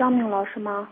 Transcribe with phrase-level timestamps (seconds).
[0.00, 0.88] 张明老师吗？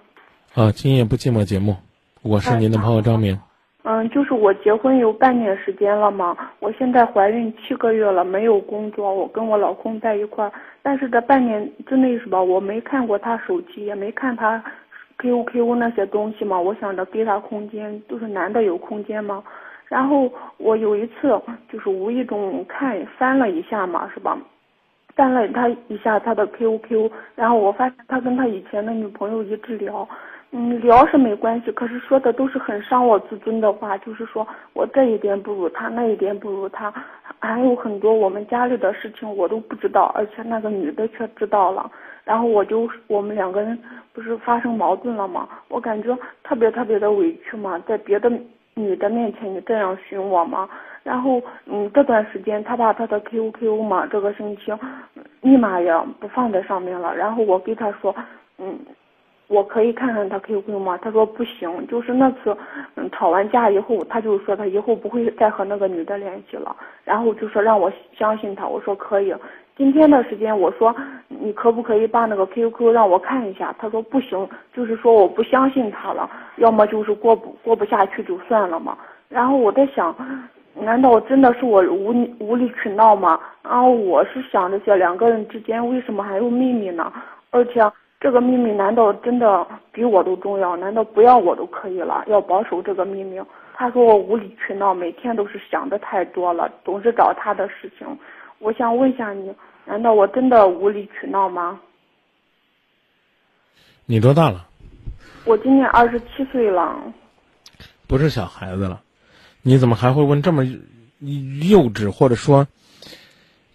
[0.55, 1.75] 啊，今夜不寂寞节目，
[2.23, 3.41] 我是您的朋友张明。
[3.85, 14.63] 嗯，就是我结婚有半年时间了嘛，我现在怀孕七个月了，没有工作，我跟我老公在一块儿，但是这半年之内是吧，我没看过他手机，也没看他
[15.17, 19.43] QQ 那些东西嘛，我想着给他空间，就是男的有空间嘛。
[19.87, 21.41] 然后我有一次
[21.73, 24.37] 就是无意中看翻了一下嘛，是吧？
[25.19, 30.09] 翻了他一下他的 QQ，然后我发现他跟他以前的女朋友一直聊，
[30.53, 36.95] 嗯，聊是没关系，可是说的都是很伤我自尊的话，就是说我这一点不如他，那一点不如他，
[37.41, 41.91] 还有很多我们家里的事情我都不知道，而且那个女的却知道了，
[42.23, 43.77] 然后我就我们两个人
[44.13, 45.49] 不是发生矛盾了吗？
[45.67, 48.31] 我感觉特别特别的委屈嘛，在别的
[48.75, 50.69] 女的面前你这样寻我吗？
[51.03, 54.73] 然后，嗯，这段时间他把他的 QQ 嘛，这个星期
[55.41, 57.17] 密码也不放在上面了。
[57.17, 58.15] 然后我给他说，
[58.59, 58.79] 嗯，
[59.47, 60.99] 我可以看看他 QQ 吗？
[61.01, 61.87] 他说不行。
[61.87, 62.55] 就是那次，
[62.97, 66.77] 嗯，吵完架以后，他就说他以后不会再和那个女的联系了。
[67.05, 69.35] 然后就说让我相信他，我说可以。
[69.77, 70.95] 今天的时间，我说
[71.29, 73.75] 你可不可以把那个 QQ 让我看一下？
[73.79, 78.99] 他说不行，就是说我不相信他了，要么就是过不过不下去就算了嘛。
[79.31, 80.15] 然后我在想。
[80.81, 83.39] 难道真的是我无无理取闹吗？
[83.63, 87.13] 然后我是想这些两个人之间为什么还有秘密呢？
[87.51, 87.81] 而且
[88.21, 90.77] 这个秘密难道真的比我都重要？
[90.77, 92.25] 难道不要我都可以了？
[92.27, 93.41] 要保守这个秘密？
[93.75, 98.07] 他说我无理取闹，每天都是想的太多了，总是找他的事情。
[98.59, 99.55] 我想问一下你，
[99.85, 101.81] 难道我真的无理取闹吗？
[104.07, 104.67] 你多大了？
[105.45, 106.97] 我今年二十七岁了。
[108.07, 109.01] 不是小孩子了。
[109.63, 112.67] 你怎么还会问这么幼稚或者说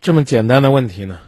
[0.02, 1.20] 这么简单的问题呢？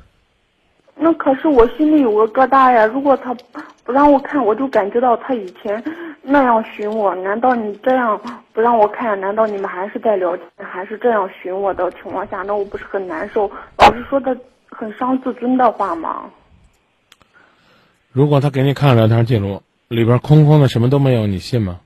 [0.97, 2.85] 那可是我心里有个疙瘩呀！
[2.85, 3.35] 如果他
[3.83, 5.83] 不让我看，我就感觉到他以前
[6.21, 7.13] 那样寻我。
[7.15, 8.19] 难道你这样
[8.53, 9.19] 不让我看？
[9.19, 13.51] 难道你们还是在聊天，还是这样寻我的情况下，那我不是很难受？
[13.77, 14.35] 老是说的
[14.69, 16.23] 很伤自尊的话吗？
[18.13, 21.81] 如果他给你看聊天记录，里边空空的，什么都没有，你信吗？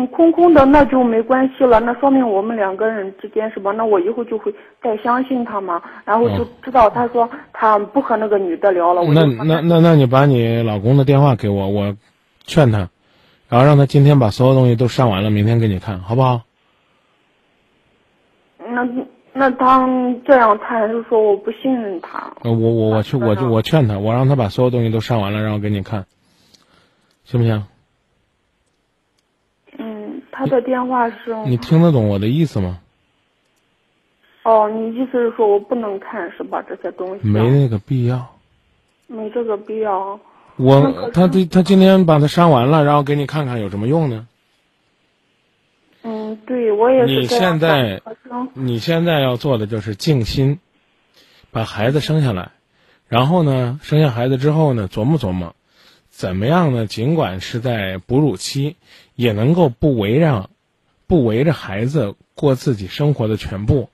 [0.00, 3.70] 嗯，空空的那就没关系了，那说明我们两个人之间是吧？
[3.72, 9.02] 那我以后就会再相信他嘛，然后就知道他说他不和那个女的聊了。
[9.04, 11.94] 那那那那你把你老公的电话给我，我
[12.44, 12.88] 劝他，
[13.48, 16.42] 然后让他今天把所有东西都删完了，明天给你看，好不好？
[18.58, 18.88] 那
[19.32, 19.86] 那他
[20.26, 22.32] 这样，他还是说我不信任他。
[22.42, 26.06] 我我我去我就我劝他，我让他把所有东西都删完了，然后给你看，
[27.24, 27.64] 行不行？
[30.40, 31.36] 他的电话是。
[31.44, 32.78] 你听得懂我的意思吗？
[34.42, 36.64] 哦，你意思是说我不能看是吧？
[36.66, 37.28] 这些东西。
[37.28, 38.26] 没那个必要。
[39.06, 40.18] 没这个必要。
[40.56, 40.80] 我
[41.12, 44.26] 他他他今天把它删完了，然后给你看看有什么用呢？
[46.02, 47.20] 嗯，对我也是。
[47.20, 48.00] 你现在
[48.54, 50.58] 你现在要做的就是静心，
[51.50, 52.52] 把孩子生下来，
[53.08, 55.54] 然后呢，生下孩子之后呢，琢磨琢磨。
[56.20, 56.84] 怎么样呢？
[56.86, 58.76] 尽管是在哺乳期，
[59.14, 60.50] 也能够不围绕、
[61.06, 63.88] 不围着孩子过自己生活的全部，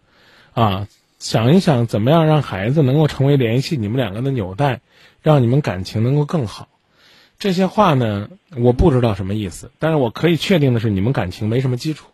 [0.53, 0.89] 啊，
[1.21, 4.81] 想一想怎么样让孩子能够成为联系你们两个的纽带，
[5.23, 6.67] 让你们感情能够更好。
[7.39, 12.09] 这些话呢，我不知道什么意思，但是我可以确定的是，你们感情没什么基础。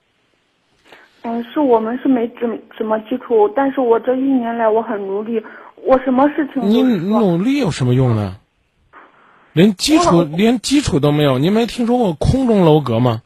[1.22, 5.42] 嗯，是我们是没怎什么基础，但是我这一年来我很努力，
[5.76, 8.36] 我什么事情你努力有什么用呢？
[9.52, 13.22] 连基础连基础都没有，你没听说过空中楼阁吗？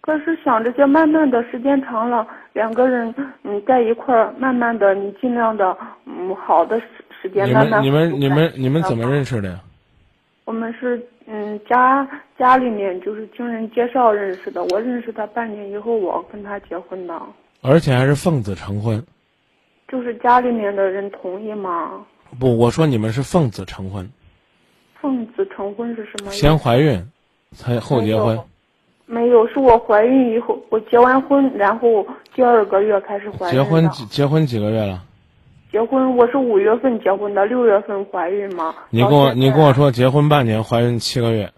[0.00, 3.14] 可是想着，就慢慢的时间长了，两个人
[3.44, 5.76] 嗯在一块儿，慢慢的你尽量的
[6.06, 6.86] 嗯好的时
[7.22, 7.82] 时间慢慢。
[7.82, 9.60] 你们你们你们你们怎么认识的呀？
[10.46, 17.14] 我们是嗯家家里面就是经人介绍认识的，我认识他半年以后，我跟他结婚的。
[17.62, 19.00] 而且还是奉子成婚。
[19.86, 22.04] 就是家里面的人同意吗？
[22.38, 24.10] 不，我说你们是奉子成婚。
[25.00, 26.30] 奉子成婚是什么？
[26.30, 27.02] 先怀孕，
[27.52, 28.38] 才后结婚。
[29.06, 35.02] 没有，是我怀孕以后，我结完婚，然后第二个月开始怀孕结婚几结婚几个月了？
[35.72, 38.74] 结婚我是五月份结婚的，六月份怀孕嘛。
[38.90, 41.50] 你跟我你跟我说结婚半年，怀孕七个月，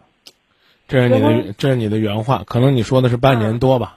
[0.88, 3.96] 这是你的这是你的原话，可能你说的是半年多吧？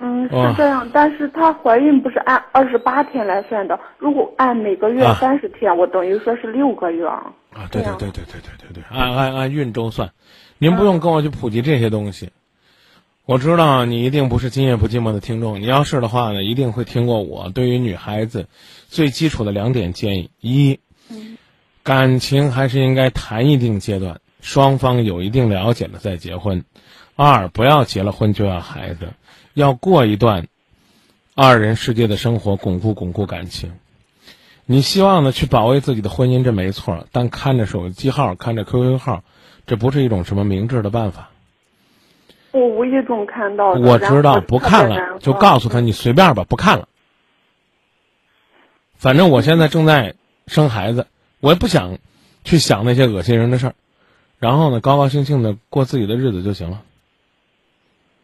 [0.00, 7.32] 嗯，是这样，但是她怀孕不是按二十八天来算的，如果按每个月三十天，我等于说是六个月啊。
[7.54, 10.12] 啊，对对对对对对对对，按按按运周算，
[10.58, 12.30] 您不用跟我去普及这些东西。
[13.26, 18.48] 我知道你一定不是今夜不寂寞的听众，你要是的话呢，一定会听过我对于女孩子
[18.88, 20.78] 最基础的两点建议：一，
[21.82, 26.60] 感情还是应该谈一定阶段，双方有一定了解了再结婚；
[27.16, 29.08] 二，不要结了婚就要孩子，
[29.54, 30.48] 要过一段
[31.34, 33.72] 二人世界的生活，巩固巩固感情。
[34.66, 39.22] 你希望呢去保卫自己的婚姻，这没错，但看着手机号，看着 QQ 号，
[39.66, 41.30] 这不是一种什么明智的办法。
[42.52, 43.80] 我无意中看到的。
[43.80, 46.88] 我知道，不看了，就告诉他你随便吧，不看了。
[48.96, 50.14] 反正我现在正在
[50.46, 51.08] 生孩子，
[51.40, 51.98] 我也不想
[52.42, 53.74] 去想那些恶心人的事儿，
[54.38, 56.82] 然后呢，高高兴兴的过自己的日子就行了。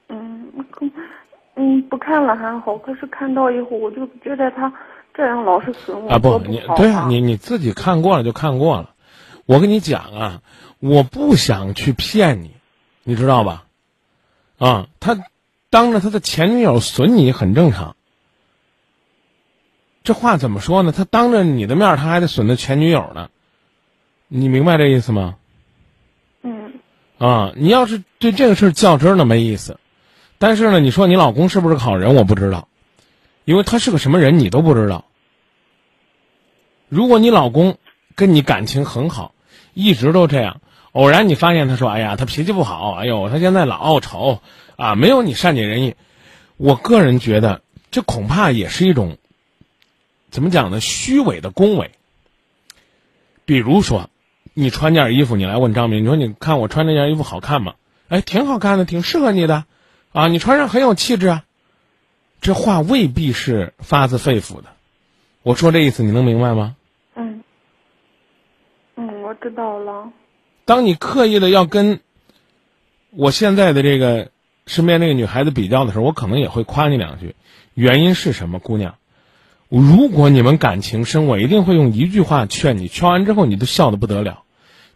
[0.08, 0.50] 嗯，
[1.56, 4.72] 嗯，不看了还好，可是看到以后，我就觉得他
[5.14, 6.10] 这样老是损我。
[6.10, 8.94] 啊不，你对啊，你你自己看过了就看过了。
[9.46, 10.42] 我跟你讲啊，
[10.78, 12.52] 我不想去骗你，
[13.02, 13.64] 你知道吧？
[14.58, 15.18] 啊，他
[15.70, 17.96] 当着他的前女友损你很正常。
[20.02, 20.92] 这话怎么说呢？
[20.92, 23.28] 他当着你的面，他还得损他前女友呢。
[24.28, 25.36] 你明白这意思吗？
[26.42, 26.72] 嗯。
[27.18, 29.78] 啊，你要是对这个事儿较真儿没意思。
[30.38, 32.14] 但是呢，你说你老公是不是好人？
[32.14, 32.68] 我不知道，
[33.50, 35.06] 因为他是个什么人你都不知道。
[36.88, 37.79] 如果你老公
[38.14, 39.35] 跟你感情很好，
[39.75, 40.61] 一直都这样。
[40.93, 44.41] 偶然你发现他说：“哎呀，他脾气不好，哎呦，他现在老傲丑，
[44.76, 45.97] 啊，没有你善解人意。”
[46.58, 49.19] 我个人觉得，这恐怕也是一种
[50.31, 50.79] 怎么讲呢？
[50.79, 51.91] 虚伪的恭维。
[53.44, 54.11] 比如说，
[54.55, 57.75] 你穿件衣服，你来问张明，你说：“你看我穿这件衣服好看吗？”
[58.06, 59.64] 哎，挺好看的，挺适合你的，
[60.12, 61.44] 啊，你穿上很有气质啊。
[62.40, 64.64] 这话未必是发自肺腑的。
[65.42, 66.76] 我说这意思，你能明白吗？
[67.14, 67.42] 嗯，
[68.96, 70.12] 嗯，我知道了。
[70.64, 72.00] 当你刻意的要跟
[73.10, 74.31] 我现在的这个
[74.66, 77.34] 身边这个女孩子比较的时候，我可能也会夸你两句。
[77.75, 78.96] 原因是什么，姑娘？
[79.69, 84.42] 如果你们感情深，我一定会用一句话劝你，劝完之后你都笑得不得了。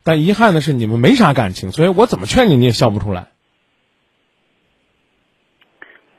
[0.02, 3.28] 但遗憾的是，你们没啥感情，所以我怎么劝你，你也笑不出来。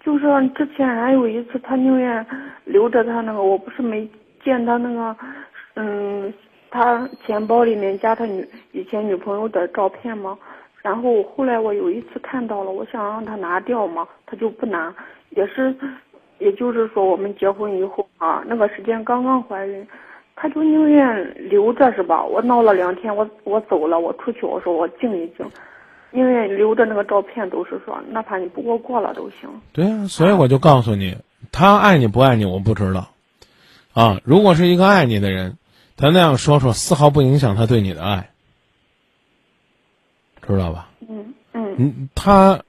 [0.05, 2.25] 就是之前还有一次，他宁愿
[2.63, 4.07] 留着他那个，我不是没
[4.43, 5.17] 见他那个，
[5.73, 6.31] 嗯。
[6.71, 10.37] 他钱包里面加他女以前女朋友的照片吗？
[10.81, 14.93] 然后后来我有一次看到了，我想让他拿掉嘛，他就不拿。
[15.29, 15.73] 也是，
[16.37, 19.87] 也就是说我们结婚以后啊，那个时间刚刚怀孕，
[20.35, 22.21] 他就宁愿留着是吧？
[22.25, 25.45] 我闹了两天，我我走了，我出去，我说我静一静，
[26.15, 29.49] 宁愿留着那个照片，都是说哪怕你不给我过了都行。
[29.73, 31.17] 对啊，所以我就告诉你，
[31.51, 33.09] 他爱你不爱你我不知道，
[33.93, 35.57] 啊，如果是一个爱你的人。
[35.97, 38.31] 他那样说说，丝毫不影响他对你的爱，
[40.45, 40.89] 知道吧？
[41.07, 42.09] 嗯嗯。
[42.13, 42.63] 他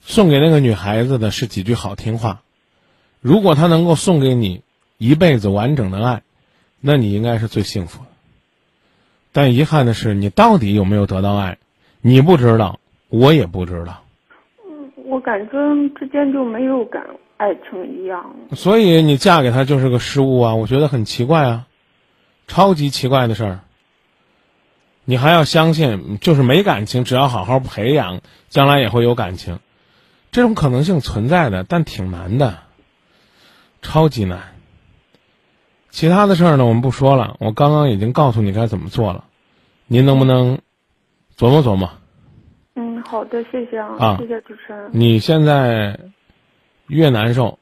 [0.00, 2.42] 送给那个女孩子的是几句好听话，
[3.20, 4.62] 如果他能够送给你
[4.96, 6.22] 一辈子完整的爱，
[6.80, 8.10] 那你应该是最幸福的。
[9.30, 11.58] 但遗憾的是，你到底有没有得到爱，
[12.00, 12.78] 你不知道，
[13.08, 14.02] 我也不知道。
[14.64, 15.52] 嗯，我感觉
[15.98, 17.04] 之间就没有感
[17.36, 18.34] 爱情一样。
[18.52, 20.54] 所以你嫁给他就是个失误啊！
[20.54, 21.66] 我觉得很奇怪啊。
[22.46, 23.60] 超级奇怪的事儿，
[25.04, 29.58] 你还要相信，就是没感情，只要好好培养，将来也会有感情，
[30.30, 32.60] 这种可能性存在的，但挺难的，
[33.82, 34.54] 超级难。
[35.90, 39.24] 其他的事儿呢，我们不说了，我刚刚已经告诉你该怎么做了，
[39.86, 40.60] 您能不能
[41.38, 41.88] 琢磨琢磨？
[42.74, 44.90] 嗯，好的，谢谢啊，谢谢主持人。
[44.92, 45.96] 你现在
[46.88, 47.60] 越难受，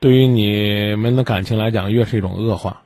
[0.00, 2.80] 对于你们的感情来讲，越是一种恶化。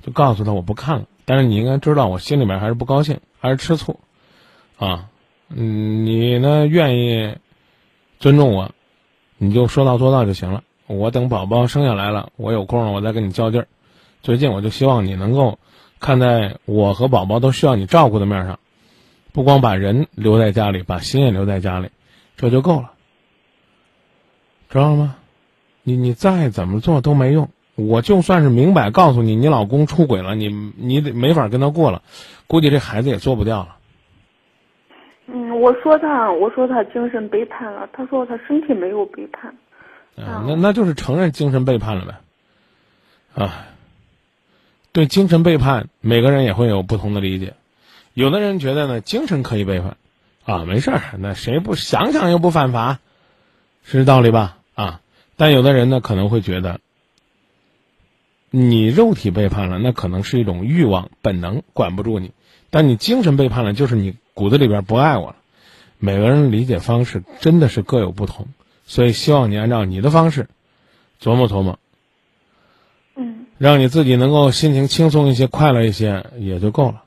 [0.00, 4.00] 就告诉他我不看了，但是你应该知道我心里面还是不高兴，还是吃醋，
[4.78, 5.10] 啊，
[5.50, 7.36] 嗯，你呢愿意
[8.18, 8.70] 尊重我，
[9.36, 10.64] 你就说到做到就行了。
[10.86, 13.68] 我等宝宝生下来了，我有空了我再跟你较劲儿。
[14.22, 15.58] 最近我就希望你能够
[15.98, 18.58] 看在我和宝宝都需要你照顾的面上，
[19.32, 21.90] 不光把人留在家里，把心也留在家里，
[22.36, 22.92] 这就够了，
[24.68, 25.16] 知道了吗？
[25.82, 27.48] 你你再怎么做都没用。
[27.76, 32.02] 我就算是明摆告诉你，你老公出轨了，你你得没法跟他过了，
[32.46, 33.76] 估计这孩子也做不掉了。
[35.26, 39.54] 嗯，我说他，我说他精神背叛了，他说他身体没有背叛。
[40.16, 43.42] 啊，那那就是承认精神背叛了呗。
[43.42, 43.66] 啊，
[44.92, 47.54] 对精神背叛，每个人也会有不同的理解。
[48.14, 49.96] 有的人觉得呢，精神可以背叛，
[50.44, 52.98] 啊，没事儿，那谁不想想又不犯法，
[53.84, 54.58] 是这道理吧？
[54.74, 55.00] 啊，
[55.36, 56.80] 但有的人呢，可能会觉得，
[58.50, 62.32] 你肉体背叛了，那可能是一种欲望本能管不住你，
[62.70, 65.36] 但你精神背叛了，就是你骨子里边不爱我了。
[65.98, 68.48] 每个人理解方式真的是各有不同。
[68.86, 70.48] 所以，希望你按照你的方式
[71.22, 71.78] 琢磨琢磨，
[73.14, 77.04] 嗯，让你自己能够心情轻松一些、快乐一些也就够了。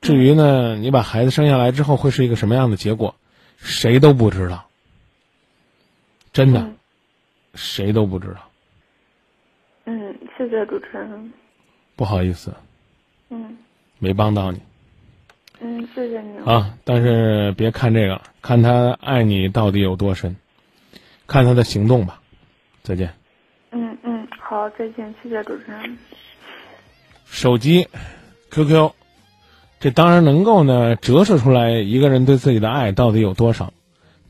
[0.00, 3.14] 至于呢，你把孩子生下来之后会是一个什么样的结果，
[3.58, 4.66] 谁都不知道。
[6.32, 6.70] 真的，
[7.54, 8.50] 谁都不知道。
[9.84, 11.32] 嗯，谢谢主持人。
[11.96, 12.54] 不好意思。
[13.28, 13.58] 嗯。
[13.98, 14.60] 没帮到你。
[15.60, 16.38] 嗯，谢谢你。
[16.50, 20.36] 啊，但是别看这个，看他爱你到底有多深。
[21.26, 22.22] 看他的行动吧，
[22.82, 23.12] 再见。
[23.70, 25.98] 嗯嗯，好，再见，谢谢主持人。
[27.26, 27.86] 手机、
[28.50, 28.92] QQ，
[29.80, 33.72] 这当然能够呢折射出来一个人对自己的爱到底有多少，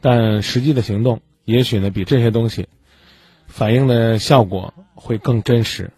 [0.00, 2.68] 但实际的行动也许呢比这些东西
[3.48, 5.90] 反映的效果会更真实。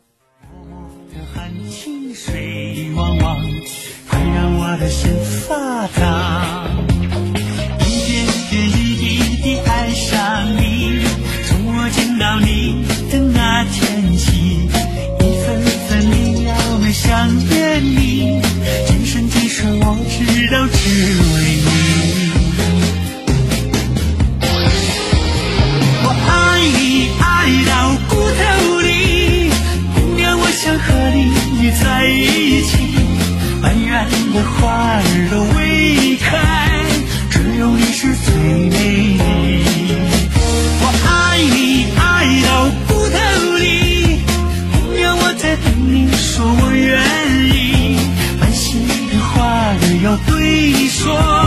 [12.18, 14.68] 到你的那天起，
[15.18, 18.40] 一分分秒秒想念你，
[19.84, 20.78] 我知道只
[21.34, 21.68] 为你。
[26.04, 26.30] 我爱
[26.78, 26.80] 你
[27.18, 27.26] 爱
[27.66, 27.70] 到
[28.08, 28.40] 骨头
[28.80, 28.86] 里，
[29.94, 30.86] 姑娘我想和
[31.58, 32.70] 你在一起，
[33.60, 33.90] 满园
[34.32, 36.30] 的花儿都未开，
[37.28, 38.32] 只有你是最
[38.70, 39.01] 美
[51.02, 51.41] 说，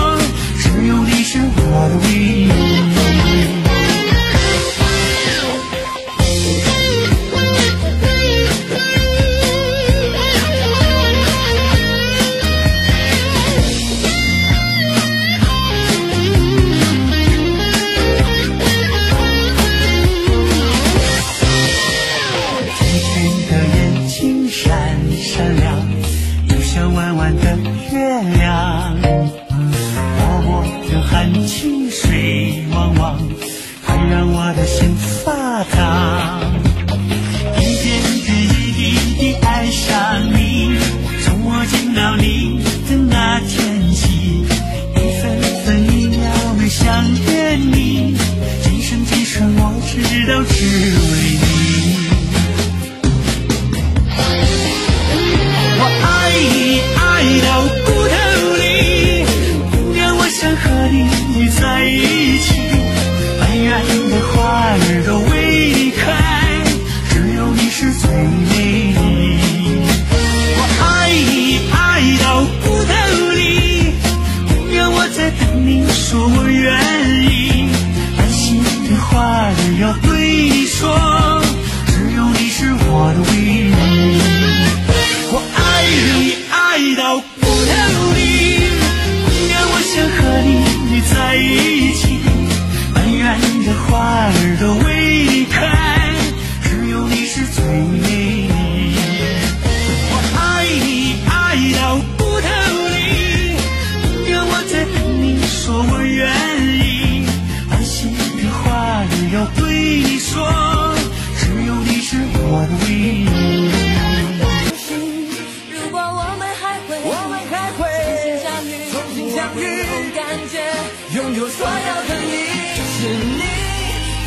[121.58, 121.72] 所有
[122.08, 122.36] 的你
[122.76, 123.44] 是你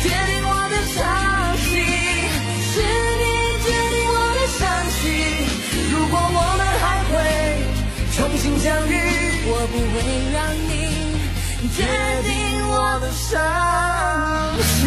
[0.01, 0.97] 决定我的伤
[1.57, 1.69] 心
[2.65, 2.73] 是
[3.19, 3.23] 你
[3.65, 4.59] 决定我的伤
[4.89, 4.99] 心
[5.91, 7.13] 如果我们还会
[8.15, 8.91] 重新相遇
[9.45, 9.95] 我不会
[10.33, 10.37] 让
[10.69, 10.71] 你
[11.69, 11.77] 决
[12.25, 12.31] 定
[12.67, 13.37] 我的伤
[14.63, 14.79] 心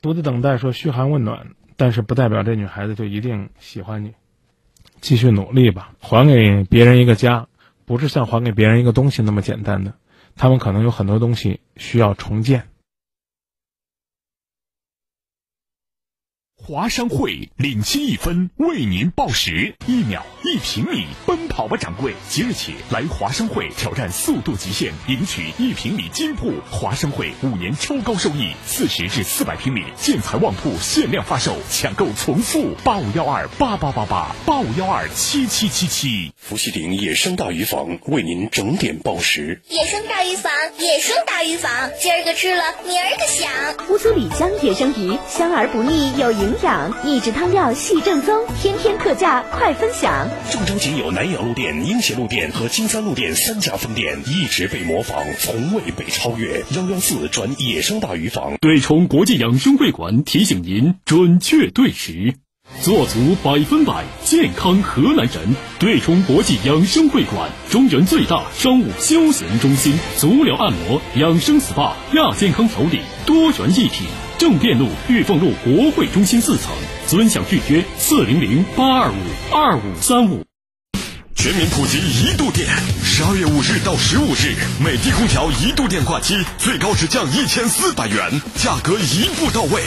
[0.00, 4.14] 独自等待说嘘寒问暖但是不代表这女孩子就一定喜欢你。
[5.00, 7.48] 继续努力吧，还给别人一个家，
[7.84, 9.94] 不是像还给别人一个东西那么简单的。
[10.36, 12.68] 他们可能有很多东西需要重建。
[16.54, 20.24] 华商会领先一分，为您报时，一秒。
[20.48, 22.14] 一平米，奔跑吧掌柜！
[22.30, 26.54] 即日起来华商会挑战速度极限，赢取一平米金铺。
[26.70, 36.32] 华商会五年超高收益，四十至四百平米建材旺铺限量发售，抢购从速八五幺二八八八八八五幺二七七七七。
[36.38, 39.60] 伏羲顶野生大鱼坊为您整点报时。
[39.68, 43.86] 野生大鱼坊，野生大鱼坊，今儿个吃了，明儿个想。
[43.90, 50.26] 乌苏里江野生鱼，香而不腻，有营养，秘制汤料系正宗，天天特价快分享。
[50.50, 56.64] 郑州仅有南阳路店、英协路店和金三路店三家分店，一直被模仿，从未被超越。
[56.74, 62.34] 幺幺四转野生大鱼坊，对冲国际养生会馆提醒您准确对时。
[62.80, 74.04] 做足百分百健康河南人，对冲国际养生会馆，中原最大商务休闲中心，足疗按摩、养生 SPA、亚健康调理，多元一体。
[74.38, 76.72] 正店路、玉凤路国会中心四层，
[77.08, 79.14] 尊享预约四零零八二五
[79.50, 80.44] 二五三五。
[81.34, 82.68] 全民普及一度电，
[83.02, 89.82] 十二月五日到十五日，美的空调一度电挂机最高只降一千四百元，价格一步到位。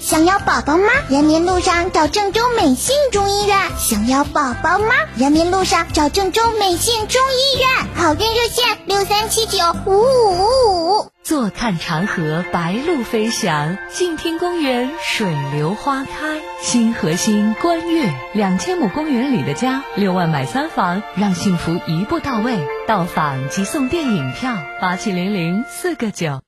[0.00, 0.88] 想要宝宝吗？
[1.10, 3.70] 人民路上找郑州美信中医院。
[3.78, 4.86] 想要宝宝吗？
[5.16, 7.88] 人民路上找郑州美信中医院。
[7.94, 11.11] 好运热线六三七九五五五五。
[11.32, 16.42] 坐看长河白鹭飞翔，静听公园水流花开。
[16.60, 22.58] 新河心观月两千亩公园里的家，六万买三房，让幸福一步到位。
[22.86, 26.42] 到访即送电影票，八七零零四个九。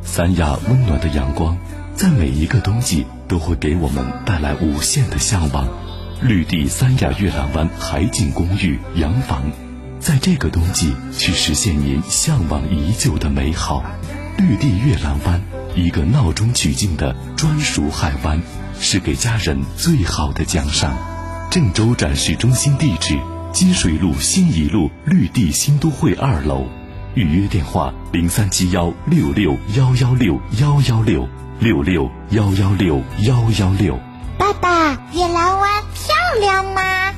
[0.00, 1.58] 三亚温暖的阳光。
[1.94, 5.68] 在每一个冬季，都会给我们带来无限的向往。
[6.22, 9.42] 绿地三亚月亮湾海景公寓洋房，
[10.02, 13.84] 在这个冬季去实现您向往已久的美好。
[14.36, 15.40] 绿地月兰湾，
[15.76, 18.42] 一个闹中取静的专属海湾，
[18.80, 20.92] 是给家人最好的奖赏。
[21.52, 23.16] 郑州展示中心地址：
[23.52, 26.66] 金水路新一路绿地新都会二楼。
[27.14, 31.28] 预约电话：零三七幺六六幺幺六幺幺六。
[31.60, 33.96] 六六幺幺六幺幺六，
[34.36, 37.11] 爸爸，月兰湾漂亮吗？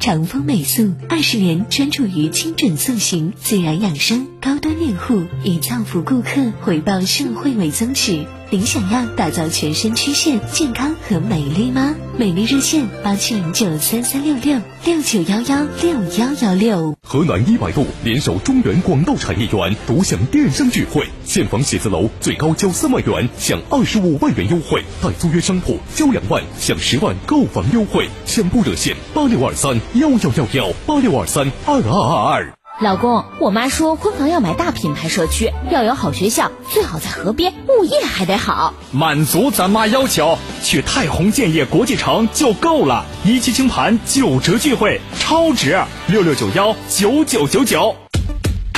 [0.00, 8.24] 长风美素二十年专注于精准塑形、自然养生、高端用户，以造福顾客、回报社会为宗旨。
[8.48, 11.94] 您想要打造全身曲线健康和美丽吗？
[12.16, 16.96] 美丽热线八七零九三三六六六九幺幺六幺幺六。
[17.02, 28.08] 河南一百度联手中原广道产业园独享电商聚会，现房写字楼最高交三万元享二十五万元优惠，待租约商铺交两万享十万购房优惠。
[28.24, 32.59] 抢购热线八六二三幺幺幺幺八六二三二二二二。
[32.82, 38.72] 老公，我妈说婚房要买大品牌社区，要有好学校，最好在河边，物业还得好。
[38.90, 43.04] 满足咱妈要求，去泰宏建业国际城就够了。
[43.22, 45.78] 一期清盘九折聚会，超值！
[46.06, 47.94] 六六九幺九九九九。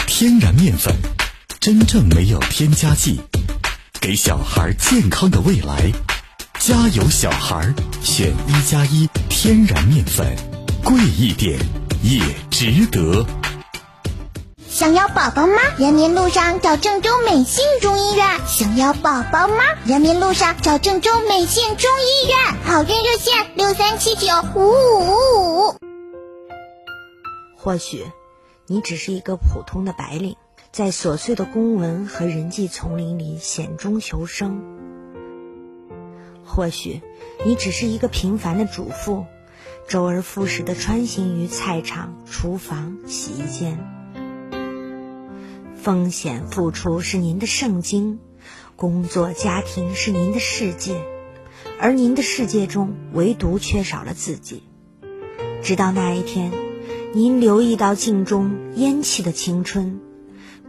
[0.09, 0.93] 天然面粉，
[1.61, 3.21] 真正没有添加剂，
[4.01, 5.93] 给小孩健康的未来。
[6.59, 7.73] 家有，小孩！
[8.03, 10.27] 选一加一天然面粉，
[10.83, 11.57] 贵一点
[12.03, 13.25] 也值得。
[14.83, 15.63] 想要宝宝吗？
[15.79, 18.27] 人民路上找郑州美信中医院。
[18.49, 19.63] 想要宝宝吗？
[19.85, 22.37] 人民路上找郑州美信中医院。
[22.65, 25.77] 好运热线六三七九五五五五。
[27.57, 28.05] 或许，
[28.67, 30.35] 你只是一个普通的白领，
[30.73, 34.51] 在琐碎的公文和人际丛林里险中求生；
[36.45, 37.01] 或许，
[37.45, 39.27] 你只是一个平凡的主妇，
[39.87, 43.79] 周而复始的穿行于菜场、厨房、洗衣间。
[45.83, 48.21] 风险付出是您的圣经，
[48.77, 50.95] 工作家庭是您的世界，
[51.81, 54.63] 而您的世界中唯独缺少了自己。
[55.61, 56.53] 直到那一天，
[57.13, 59.99] 您留意到镜中烟气的青春，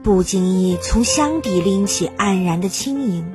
[0.02, 3.32] 不经意从箱底拎起黯然的轻盈，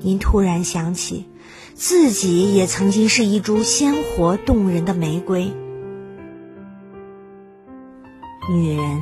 [0.00, 1.24] 您突然想起，
[1.72, 5.50] 自己也曾经是一株鲜活动人的玫瑰。
[8.50, 9.00] 女人。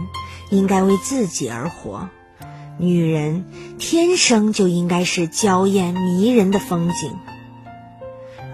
[0.53, 2.11] 应该为自己而活，
[2.79, 3.47] 女人
[3.79, 7.17] 天生就应该是娇艳迷人的风景。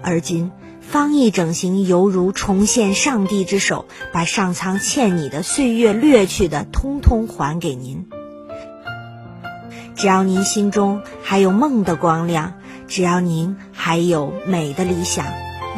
[0.01, 8.07] 而今方毅整形犹如重现上帝之手，把上苍欠你的岁月掠去的，通通还给您。
[9.93, 12.53] 只要您心中还有梦的光亮，
[12.87, 15.25] 只要您还有美的理想，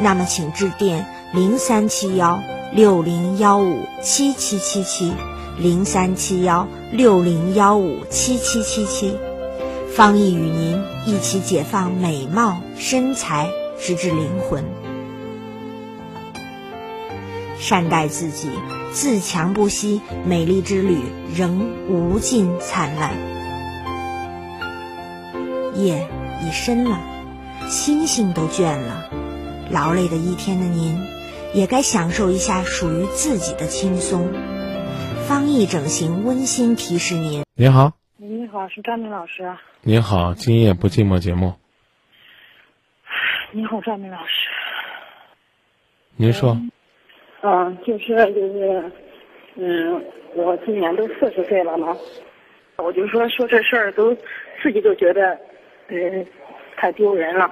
[0.00, 1.04] 那么请致电
[1.34, 2.40] 零三七幺
[2.72, 5.12] 六零幺五七七七七。
[5.58, 9.16] 零三七幺六零幺五七七七七，
[9.94, 14.64] 方毅与您一起解放美貌身材，直至灵魂。
[17.58, 18.48] 善待自己，
[18.92, 20.96] 自强不息，美丽之旅
[21.34, 23.12] 仍无尽灿烂。
[25.76, 26.08] 夜
[26.42, 26.98] 已深了，
[27.68, 29.04] 星星都倦了，
[29.70, 30.98] 劳累的一天的您，
[31.54, 34.26] 也该享受一下属于自己的轻松。
[35.22, 39.50] 方毅整形温馨提示您：您好，你好，是张明老师。
[39.82, 41.54] 您好，今夜不寂寞节目。
[43.52, 44.48] 你好，张明老师。
[46.16, 46.56] 您说。
[47.42, 48.92] 嗯，就是就是，
[49.54, 50.04] 嗯，
[50.34, 51.96] 我今年都四十岁了嘛，
[52.76, 54.14] 我就说说这事儿都
[54.60, 55.38] 自己都觉得，
[55.88, 56.26] 嗯，
[56.76, 57.48] 太丢人了。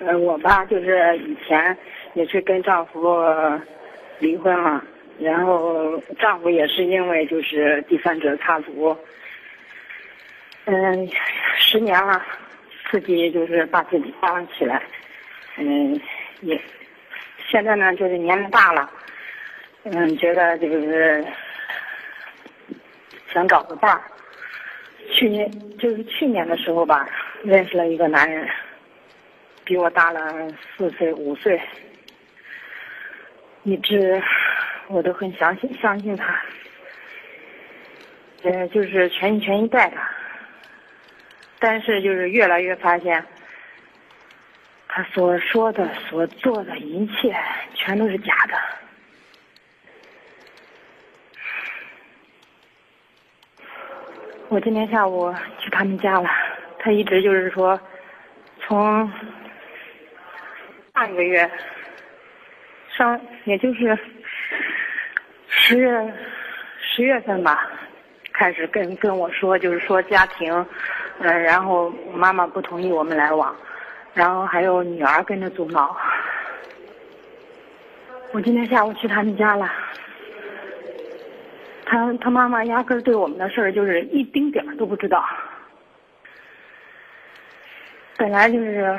[0.00, 1.76] 嗯，我吧就是以前
[2.14, 3.14] 也是跟丈夫
[4.18, 4.82] 离婚了，
[5.18, 8.96] 然后丈夫也是因为就是第三者插足，
[10.66, 11.08] 嗯，
[11.56, 12.24] 十年了，
[12.90, 14.82] 自己就是把自己包起来，
[15.56, 16.00] 嗯，
[16.40, 16.60] 也。
[17.50, 18.90] 现在呢，就是年龄大了，
[19.84, 21.24] 嗯，觉得就是
[23.32, 24.02] 想找个伴儿。
[25.10, 27.08] 去年就是去年的时候吧，
[27.42, 28.46] 认识了一个男人，
[29.64, 31.58] 比我大了四岁五岁，
[33.62, 34.22] 一直
[34.88, 36.42] 我都很相信相信他，
[38.42, 40.08] 呃，就是全心全意带他。
[41.58, 43.24] 但是就是越来越发现。
[44.90, 47.36] 他所说的、所做的一切，
[47.74, 48.58] 全都是假的。
[54.48, 56.28] 我今天下午去他们家了，
[56.78, 57.78] 他一直就是说，
[58.60, 59.12] 从
[60.92, 61.48] 半个月
[62.88, 63.96] 上，也就是
[65.68, 66.14] 十月
[66.80, 67.68] 十月份吧，
[68.32, 70.50] 开始跟跟我说，就是说家庭，
[71.18, 73.54] 嗯，然后妈妈不同意我们来往。
[74.14, 75.94] 然后还有女儿跟着阻挠。
[78.32, 79.70] 我今天下午去他们家了，
[81.84, 85.22] 他他妈妈压根儿对我们的事儿就是一丁点儿都不知道。
[88.16, 88.98] 本来就是，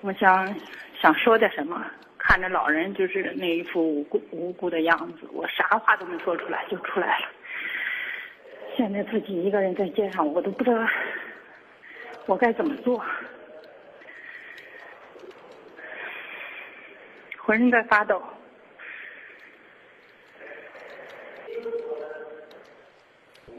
[0.00, 0.56] 我想
[0.98, 1.84] 想说点什么，
[2.26, 7.26] 看着老人就是那一副无辜无辜的样子，我啥话都没说出来就出来了。
[8.76, 10.78] 现在自己一个人在街上，我都不知道。
[12.26, 13.00] 我该怎么做？
[17.38, 18.20] 浑身在发抖。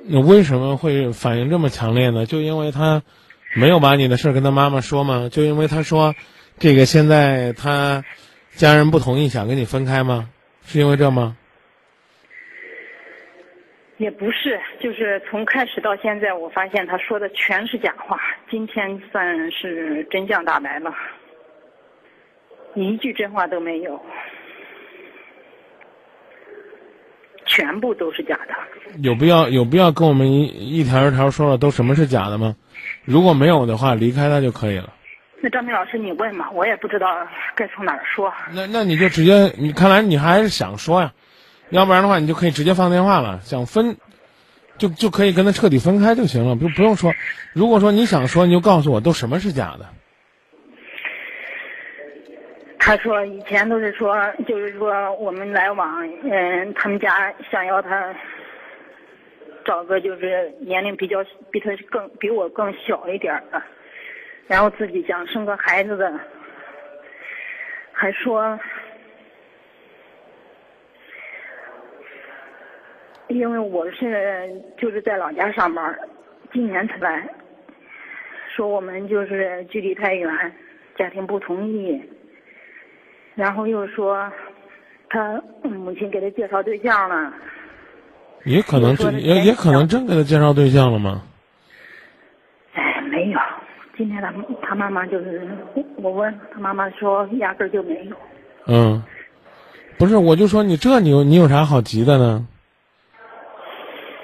[0.10, 2.26] 那为什么会反应这么强烈呢？
[2.26, 3.02] 就因为他
[3.56, 5.30] 没有把你的事跟他妈妈说吗？
[5.32, 6.14] 就因为他说
[6.60, 8.04] 这个现在他
[8.58, 10.28] 家人不同意，想跟你分开吗？
[10.66, 11.38] 是因为这吗？
[13.98, 18.20] 也不是，就是从开始到现在，我发现他说的全是假话。
[18.50, 20.92] 今天算是真相大白了，
[22.74, 24.00] 一句真话都没有，
[27.46, 28.56] 全部都是假的。
[29.04, 30.46] 有必要有必要跟我们一
[30.80, 32.56] 一条一条说了都什么是假的吗？
[33.06, 34.94] 如果没有的话，离开他就可以了。
[35.40, 38.34] 那张明老师，你问嘛，我也不知道该从哪儿说。
[38.54, 41.14] 那那你就直接，你看来你还是想说呀。
[41.70, 43.40] 要不然的话，你就可以直接放电话了。
[43.42, 43.98] 想分，
[44.78, 47.14] 就就可以跟他彻底分开就行了，不不用说。
[47.54, 49.86] 如果说你想说，你就告诉我，都什么是假的。
[52.80, 54.16] 他说以前都是说，
[54.48, 58.16] 就是说我们来往，嗯，他们家想要他
[59.66, 61.18] 找个就是年龄比较
[61.52, 63.62] 比他更比我更小一点的，
[64.48, 66.12] 然后自己想生个孩子的，
[67.92, 68.60] 还说。
[73.30, 75.94] 因为我是就是在老家上班，
[76.54, 77.28] 今年才来，
[78.56, 80.32] 说我们就是距离太远，
[80.98, 82.02] 家庭不同意，
[83.36, 84.32] 然后又说
[85.10, 87.34] 他母亲给他介绍对象了，
[88.46, 91.22] 也可能也也可能真给他介绍对象了吗？
[93.98, 94.32] 今天他
[94.62, 95.48] 他妈妈就是
[95.98, 98.16] 我问他妈妈说压根儿就没有。
[98.68, 99.04] 嗯，
[99.98, 102.48] 不是，我就说你这你有你有啥好急的呢？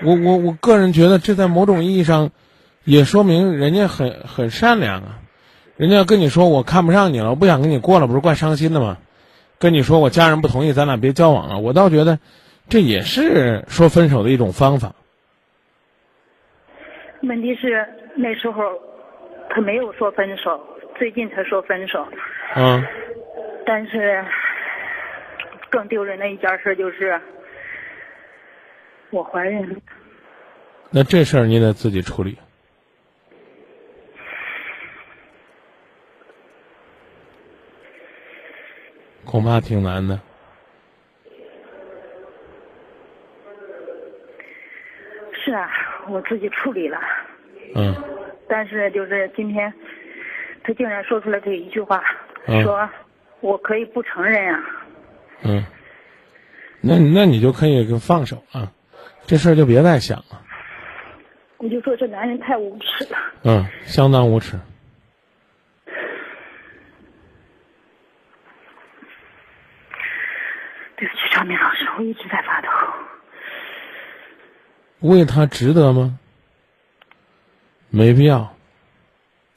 [0.03, 2.29] 我我我个人觉得，这在某种意义上，
[2.83, 5.19] 也说明人家很很善良啊。
[5.75, 8.97] 人家要跟你说我看不上你了，我不想跟你过了，不是怪伤心的吗？
[9.57, 11.57] 跟你说我家人不同意，咱俩别交往了。
[11.57, 12.19] 我倒觉得，
[12.67, 14.93] 这也是说分手的一种方法。
[17.21, 18.62] 问题是那时候
[19.54, 20.60] 他没有说分手，
[20.98, 22.08] 最近才说分手。
[22.56, 22.84] 嗯。
[23.66, 24.26] 但是
[25.70, 27.20] 更丢人的一件事就是。
[29.12, 29.76] 我怀孕了，
[30.89, 32.36] 那这事儿你得自己处理。
[39.24, 40.20] 恐怕挺难的。
[45.32, 45.70] 是啊，
[46.10, 47.00] 我自己处理了。
[47.76, 47.94] 嗯。
[48.47, 49.73] 但是就是今天，
[50.63, 52.03] 他竟然说出来这一句话，
[52.47, 52.89] 嗯、说
[53.41, 54.63] 我可以不承认啊。
[55.43, 55.63] 嗯。
[56.82, 58.69] 那那你就可以放手啊，
[59.25, 60.41] 这事儿就别再想了。
[61.58, 63.17] 我就说这男人太无耻了。
[63.45, 64.60] 嗯，相当无耻。
[70.97, 72.67] 对不起，张明老师，我一直在发抖。
[74.99, 76.19] 为他值得吗？
[77.95, 78.56] 没必要。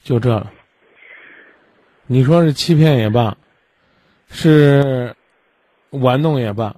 [0.04, 0.52] 就这了。
[2.06, 3.38] 你说是欺骗也罢，
[4.28, 5.16] 是
[5.88, 6.76] 玩弄也罢，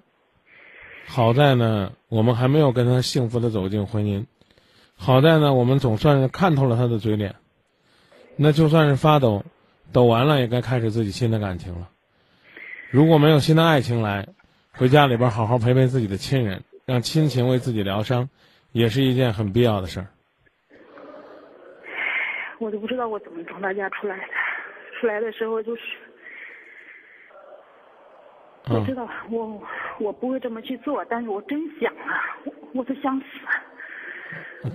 [1.09, 4.25] 好在呢，我们还没有跟他幸福的走进婚姻。
[4.94, 7.35] 好在呢，我们总算是看透了他的嘴脸。
[8.37, 9.44] 那就算是发抖，
[9.92, 11.88] 抖完了也该开始自己新的感情了。
[12.88, 14.29] 如果没有新的爱情来，
[14.71, 18.31] 回家里边好好陪陪自己的亲人，让亲情为自己疗伤，
[18.71, 20.07] 也是一件很必要的事儿。
[22.59, 24.25] 我都不知道我怎么从他家出来的，
[25.01, 25.83] 出来的时候就是，
[28.68, 29.62] 我知道我
[30.01, 33.25] 我不会这么去做，但是我真想啊，我我都想死。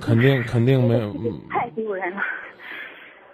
[0.02, 1.14] 肯定肯定没有，
[1.50, 2.22] 太丢人了。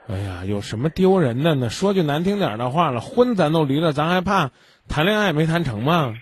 [0.07, 1.69] 哎呀，有什么丢人的呢？
[1.69, 4.49] 说句难听点的话了，婚咱都离了，咱还怕
[4.87, 6.15] 谈恋爱没谈成吗？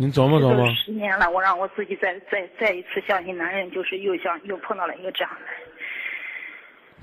[0.00, 0.74] 您琢磨琢磨。
[0.76, 5.46] 十年了，我让我自己再再再一次相信男人，就是又像又碰到了一个这样的。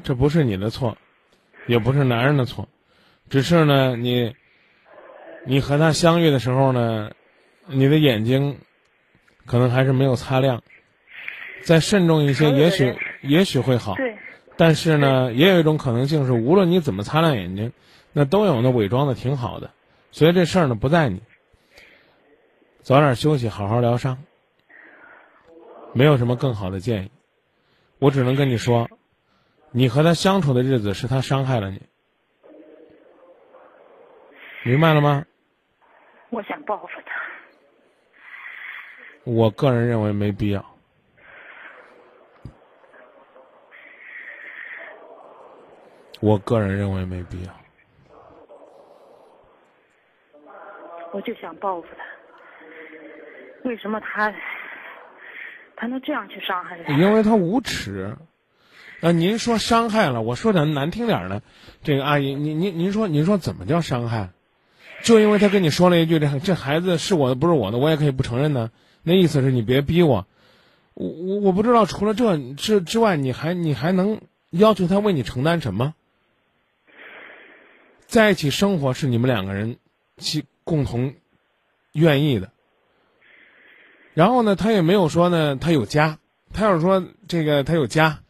[0.04, 0.98] 这不是你的错，
[1.68, 2.68] 也不是男人的错，
[3.30, 4.36] 只是呢，你，
[5.46, 7.12] 你和他相遇的时候呢，
[7.68, 8.58] 你的眼睛
[9.46, 10.64] 可能还是没有擦亮，
[11.62, 13.94] 再慎重一些，也许也许会好。
[13.94, 14.18] 对。
[14.56, 17.72] 但是呢，也有一种可能性是，无论你怎么擦亮眼睛，
[18.12, 19.70] 那都有那伪装的挺好的，
[20.10, 21.22] 所以这事儿呢不在你。
[22.88, 24.18] 早点休息，好好疗伤。
[25.92, 27.12] 没有什么更好的建议，
[28.00, 28.90] 我只能跟你说，
[29.72, 31.82] 你和他相处的日子是他伤害了你，
[34.64, 35.26] 明白了吗？
[36.30, 37.12] 我想报复他。
[39.26, 40.66] 我个人认为没必要。
[46.22, 47.54] 我个人认为没必要。
[51.12, 52.17] 我就想报复他。
[53.68, 54.34] 为什么他
[55.76, 56.94] 他能这样去伤害他？
[56.94, 58.16] 因为他无耻。
[59.02, 61.44] 啊，您说伤害了，我说点难听点的，
[61.84, 64.30] 这个阿姨，您您您说您说怎么叫伤害？
[65.04, 68.72] 就因为他跟你说了一句这这孩子是我的不是我的，我也可以不承认呢。
[69.04, 70.26] 那意思是你别逼我。
[70.96, 75.94] 我我我不知道除了这之之外，你还你还能要求他为你承担什么？
[78.08, 79.78] 在一起生活是你们两个人
[80.18, 81.14] 去共同
[81.92, 82.50] 愿意的。
[84.18, 86.18] 然后呢，他也没有说呢，他有家。
[86.52, 88.22] 他要是说这个他有家，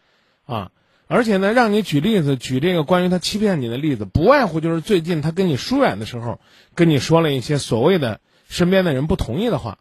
[0.45, 0.69] 啊，
[1.07, 6.41] 而且呢，让你举例子，举这个关于他欺骗你的例子，不外乎就是最近他跟你疏远的时候，
[6.75, 8.19] 跟你说了一些所谓的
[8.49, 9.77] 身边的人不同意的话。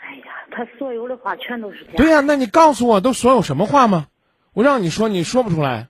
[0.00, 1.96] 哎呀，他所有的话全都是这样。
[1.96, 4.08] 对呀，那你告诉我，都所有什么话吗？
[4.52, 5.86] 我让你说，你说不出来。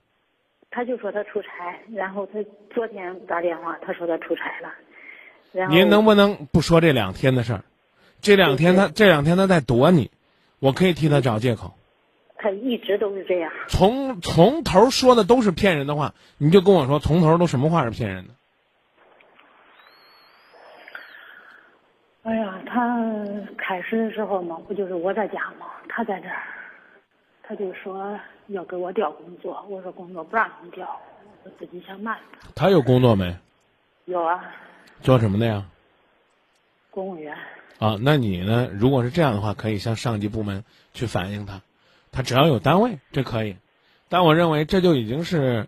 [0.69, 1.47] 他就说他出差，
[1.91, 2.33] 然后他
[2.75, 4.71] 昨天打电话，他说他出差了。
[5.51, 7.63] 然后您能不能不说这两天的事儿？
[8.23, 10.09] 这两天他这两天他在躲你，
[10.59, 11.73] 我可以替他找借口。
[12.37, 13.51] 他一直都是这样。
[13.67, 18.33] 从从头说的都是骗人的话，你就跟我说从头都什么话是骗人的？
[22.23, 22.97] 哎呀，他
[23.57, 26.43] 开始的时候嘛，不就是我在家嘛，他在这儿，
[27.43, 30.97] 他就说要给我调工作，我说工作不让你调，
[31.43, 32.21] 我自己想办法。
[32.55, 33.35] 他有工作没？
[34.05, 34.41] 有啊。
[35.01, 35.65] 做什么的呀？
[36.89, 37.37] 公务员。
[37.83, 38.69] 啊，那你呢？
[38.71, 41.61] 如果是这样的话，可以向上级部门去反映他。
[42.13, 43.57] 他只要有单位，这可以。
[44.07, 45.67] 但我认为这就已经是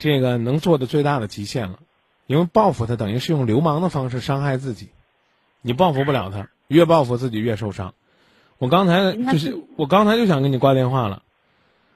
[0.00, 1.78] 这个能做的最大的极限了，
[2.26, 4.88] 因为报复他等于是用流氓的方式伤害自己。
[5.62, 7.94] 你报复不了他，越报复自己越受伤。
[8.58, 11.22] 我刚才就是我刚才就想跟你挂电话了，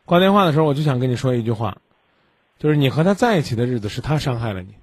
[0.04, 1.78] 挂电话的时候我就想跟你说一句话，
[2.60, 4.76] 就是你和他在一起的日子是他伤害了你。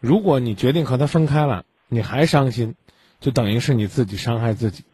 [0.00, 2.74] 如果你决定和他分开了，你还伤心。
[3.20, 4.84] 就等于是你自己伤害自己，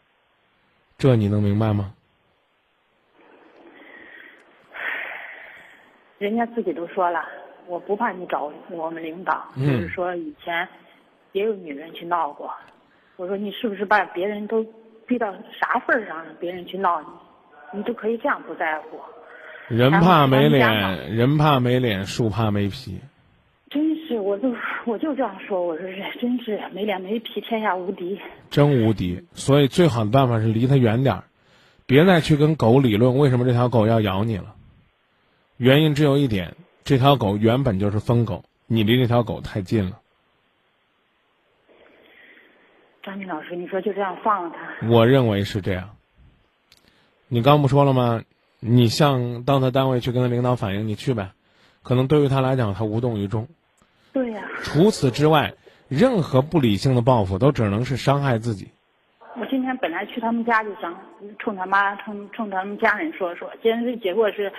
[0.96, 1.92] 这你能明白吗？
[6.18, 7.22] 人家自己都说了，
[7.66, 10.66] 我不怕你找我们领导，就是说以前
[11.32, 12.50] 也有女人去闹过。
[13.16, 14.64] 我说你是不是把别人都
[15.06, 18.98] 逼到啥份儿上了，别人去闹你，你都可以这样不在乎？
[19.68, 22.98] 人怕没脸，人怕没脸，树怕没皮。
[24.18, 28.20] 我就我就这样说，我说是，真是没脸没皮，天下无敌。
[28.50, 31.24] 真无敌，所以最好的办法是离他远点儿，
[31.86, 34.54] 别再去跟狗理论为什么这条狗要咬你了。
[35.56, 40.00] 原因只有一点，这条狗原本就是疯狗，你离这条狗太近了。
[43.02, 44.88] 张明老师，你说就这样放了他？
[44.88, 45.90] 我认为是这样。
[47.28, 48.22] 你刚不说了吗？
[48.60, 51.32] 你向到他单位去跟他领导反映，你去呗。
[51.82, 53.46] 可能对于他来讲，他无动于衷。
[54.14, 54.42] 对呀。
[54.62, 55.52] 除此之外，
[55.88, 58.70] 任何不理性的报复都只能是伤害自己。
[59.36, 60.96] 我今天本来去他们家就想
[61.40, 64.50] 冲他妈、冲冲他们家人说说，今天这结果是，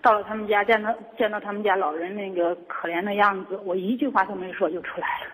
[0.00, 5.26] 到了他们家见到见到他们家老人那个可怜的样子，我一句话都没说就出来了。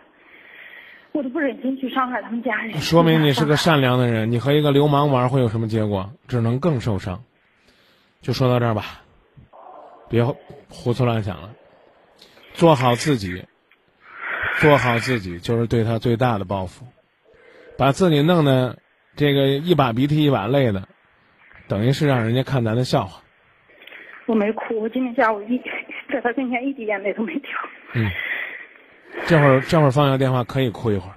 [1.12, 2.78] 我都不忍心去伤害他们家人。
[2.80, 6.10] 说明你是个善良的人，你和一个流氓玩会有什么结果？
[6.26, 7.22] 只能更受伤。
[8.20, 9.02] 就说到这儿吧，
[10.10, 10.24] 别
[10.68, 11.50] 胡思乱想了，
[12.52, 13.44] 做好自己，
[14.60, 16.86] 做好自己就是对他最大的报复。
[17.76, 18.76] 把自己弄得
[19.16, 20.88] 这个一把鼻涕一把泪的，
[21.68, 23.22] 等于是让人家看咱的笑话。
[24.26, 25.58] 我没哭，我今天下午一
[26.12, 27.50] 在他跟前一滴眼泪都没掉。
[27.94, 28.10] 嗯。
[29.26, 31.14] 这会儿这会儿放下电话可以哭一会儿，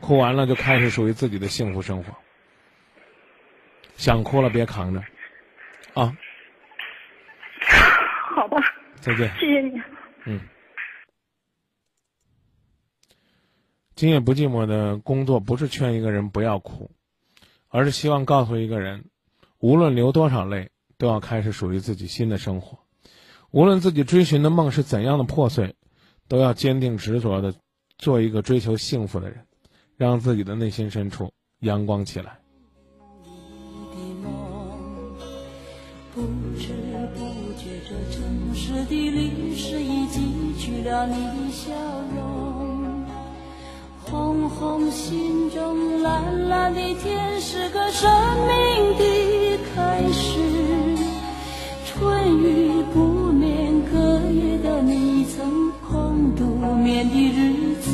[0.00, 2.14] 哭完了就开始属于自己的幸福生活。
[3.96, 5.02] 想哭了别扛着，
[5.94, 6.16] 啊。
[8.36, 8.56] 好吧。
[9.00, 9.28] 再见。
[9.38, 9.82] 谢谢你。
[10.26, 10.40] 嗯。
[13.94, 16.90] 今夜不寂寞的工作不是劝一个人不要哭，
[17.68, 19.04] 而是希望告诉一个人，
[19.58, 22.78] 无论流多少泪，都要开始属于自己新的生活。
[23.50, 25.74] 无论自己追寻的梦是怎样的破碎。
[26.26, 27.54] 都要坚定执着的
[27.98, 29.44] 做一个追求幸福的人，
[29.98, 32.38] 让自己的内心深处阳光起来。
[36.14, 36.22] 不
[36.56, 36.72] 知
[37.14, 41.70] 不觉，这城市的历史已记取了你的笑
[42.16, 42.33] 容。
[44.44, 48.10] 红红心中，蓝蓝的天，是个生
[48.46, 50.38] 命的开始。
[51.86, 55.72] 春雨不眠，隔夜的你曾。
[55.90, 57.90] 空独眠的日子，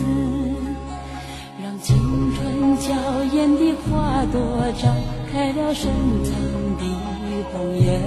[1.62, 1.96] 让青
[2.34, 2.94] 春娇
[3.32, 4.40] 艳的花朵
[4.76, 4.90] 绽
[5.30, 5.92] 开了深
[6.24, 6.32] 藏
[6.78, 6.82] 的
[7.52, 8.00] 红颜。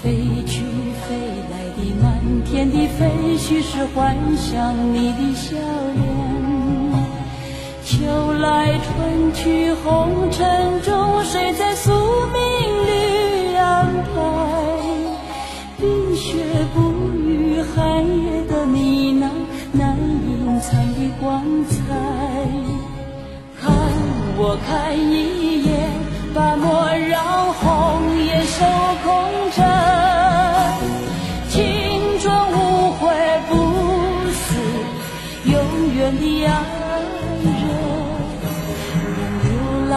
[0.00, 0.14] 飞
[0.46, 0.62] 去
[1.08, 1.16] 飞
[1.50, 6.47] 来的满天的飞絮是幻想你的笑脸。
[7.98, 11.90] 秋来春去红尘中，谁在宿
[12.32, 12.38] 命
[12.86, 14.16] 里安排？
[15.80, 16.36] 冰雪
[16.72, 17.60] 不语。
[17.74, 19.28] 寒夜的你那
[19.72, 21.76] 难隐藏的光彩，
[23.60, 23.68] 看
[24.36, 25.90] 我看一眼，
[26.32, 28.64] 把莫让红颜守
[29.02, 29.06] 空
[29.56, 29.58] 枕。
[31.48, 31.58] 青
[32.20, 33.10] 春无悔
[33.48, 33.50] 不
[34.30, 34.54] 死，
[35.50, 35.52] 永
[35.96, 36.48] 远的爱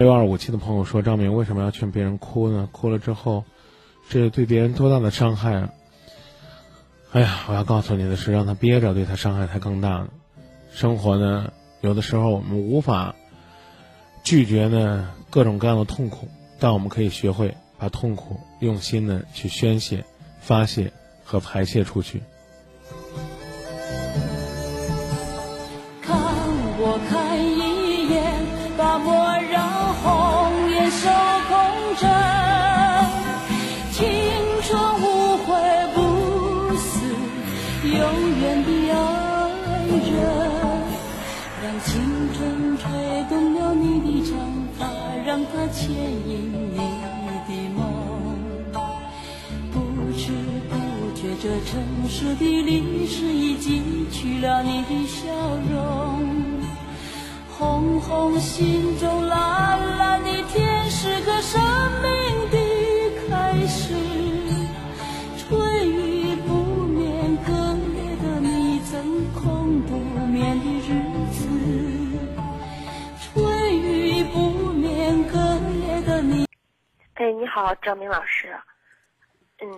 [0.00, 2.66] 六二五七的朋友说：“张明为什么要劝别人哭呢？
[2.72, 3.44] 哭了之后，
[4.08, 5.74] 这对别人多大的伤害啊！
[7.12, 10.08] 哎呀，我要告诉你的是，让他憋着，对他伤害才更大呢。
[10.72, 13.14] 生活呢，有的时候我们无法
[14.24, 20.06] 拒绝呢各种各样的痛苦，但我们可以学会把痛苦用心的去宣泄、
[20.40, 20.94] 发泄
[21.24, 22.22] 和排泄出去。”
[51.70, 55.30] 城市的历史已记取了你的笑
[55.72, 56.26] 容，
[57.48, 61.62] 红红心中蓝蓝的天是个生
[62.02, 62.58] 命的
[63.28, 63.94] 开始，
[65.38, 66.54] 春雨不
[66.86, 69.96] 眠，隔夜的你曾空不
[70.26, 70.90] 眠的日
[71.30, 71.46] 子，
[73.22, 75.38] 春雨不眠，隔
[75.86, 76.46] 夜的你。
[77.14, 78.48] 哎，你好，张明老师，
[79.62, 79.68] 嗯。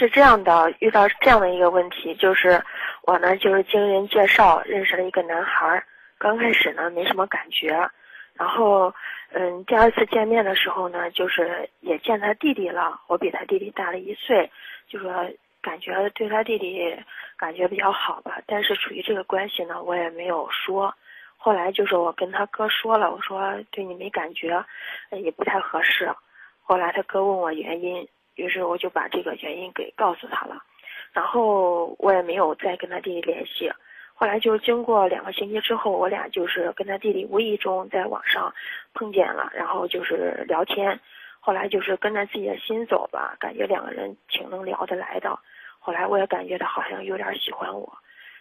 [0.00, 2.58] 是这样的，遇到这样的一个问题，就是
[3.02, 5.84] 我呢，就是经人介绍认识了一个男孩，
[6.16, 7.68] 刚开始呢没什么感觉，
[8.32, 8.90] 然后
[9.32, 14.50] 嗯，第二次见面的时候呢，就是也见他弟弟了，我比他弟弟大了一岁，
[14.88, 15.12] 就说
[15.60, 16.96] 感觉对他弟弟
[17.36, 20.94] 感觉比较好吧，但是处于这个关系呢，我也没有说。
[21.36, 24.64] 后来就是我跟他哥说了，我说对你没感觉，
[25.10, 26.10] 也不太合适。
[26.62, 28.08] 后来他哥问我原因。
[28.40, 30.62] 于是我就把这个原因给告诉他了，
[31.12, 33.70] 然后我也没有再跟他弟弟联系。
[34.14, 38.54] 后来就经过两个星期之后，我俩就是跟他弟弟无意中在网上
[38.94, 40.98] 碰见了，然后就是聊天。
[41.38, 45.38] 后来就是跟着自己的心走吧，感觉两个人挺能聊得来的。
[45.78, 47.90] 后来我也感觉他好像有点喜欢我，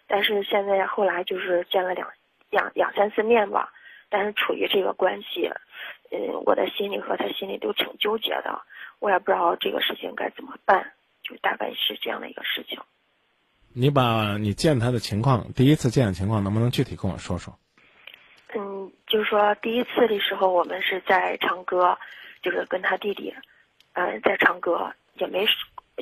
[0.07, 2.09] 但是现在后来就是见了两
[2.49, 3.71] 两两三次面吧，
[4.09, 5.49] 但是处于这个关系，
[6.11, 8.61] 嗯，我的心里和他心里都挺纠结的。
[8.99, 10.91] 我也不知道这个事情该怎么办，
[11.23, 12.79] 就大概是这样的一个事情。
[13.71, 17.57] 你把你见他的情况，第一次见的情况，能不能具体跟我说说？
[18.55, 21.97] 嗯，就是说第一次的时候，我们是在唱歌，
[22.41, 23.33] 就是跟他弟弟，
[23.93, 25.45] 嗯，在唱歌，也没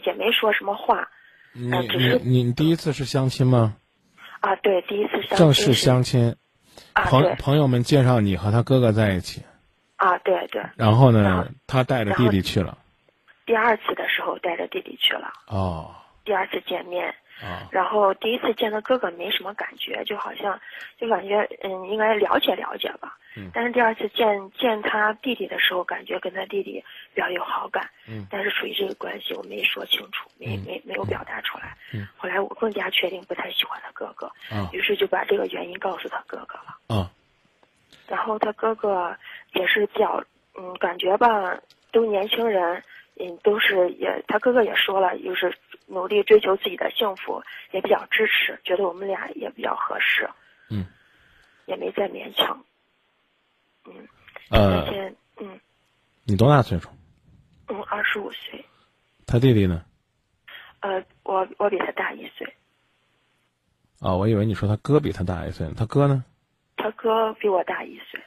[0.05, 1.09] 也没说什么话。
[1.53, 3.75] 你你你第一次是相亲吗？
[4.39, 5.37] 啊，对，第一次相亲。
[5.37, 6.35] 正式相亲。
[6.93, 9.43] 啊，朋朋友们介绍你和他哥哥在一起。
[9.97, 10.63] 啊，对对。
[10.75, 12.77] 然后呢，他带着弟弟去了。
[13.47, 15.95] 第二次的时候带着弟弟去了哦，
[16.25, 17.07] 第二次见面
[17.41, 20.59] 啊，然后第一次见他哥哥没什么感觉，就好像
[20.99, 26.83] 就感觉嗯应该了解了解吧，嗯，但是第二次见见他弟弟的时候，感觉跟他弟弟
[27.13, 37.09] 比较有好感，嗯，但是属于这个关系我没说清楚，没没没有表达出来，嗯，后来我更加确定不太喜欢他哥哥，啊，于是就把这个原因告诉他哥哥了，啊，
[38.09, 39.15] 然后他哥哥
[39.53, 40.21] 也是比较
[40.57, 41.57] 嗯感觉吧，
[41.93, 42.83] 都年轻人。
[43.19, 45.51] 嗯，都是也，他哥哥也说了，就是
[45.87, 47.41] 努力追求自己的幸福，
[47.71, 50.29] 也比较支持，觉得我们俩也比较合适。
[50.69, 50.85] 嗯，
[51.65, 52.63] 也没再勉强。
[53.85, 54.07] 嗯。
[54.51, 55.11] 呃。
[55.37, 55.59] 嗯。
[56.25, 56.89] 你多大岁数？
[57.69, 58.63] 嗯，二十五岁。
[59.25, 59.83] 他弟弟呢？
[60.81, 62.53] 呃，我我比他大一岁。
[63.99, 66.23] 啊，我以为你说他哥比他大一岁，他哥呢？
[66.75, 68.21] 他哥比我大一岁。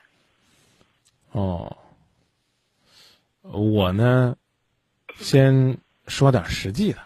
[1.30, 1.76] 哦。
[3.43, 4.36] 我呢？
[5.17, 6.99] 先说点实际的，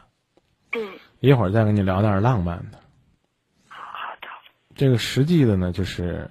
[0.73, 2.79] 嗯，一会儿再跟你聊点浪漫的。
[3.69, 3.81] 好
[4.21, 4.29] 的。
[4.75, 6.31] 这个实际的呢，就是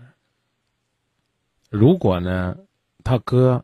[1.69, 2.57] 如果呢，
[3.03, 3.63] 他哥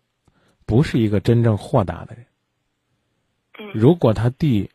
[0.65, 2.25] 不是一个真正豁达的人，
[3.59, 4.69] 嗯，如果他弟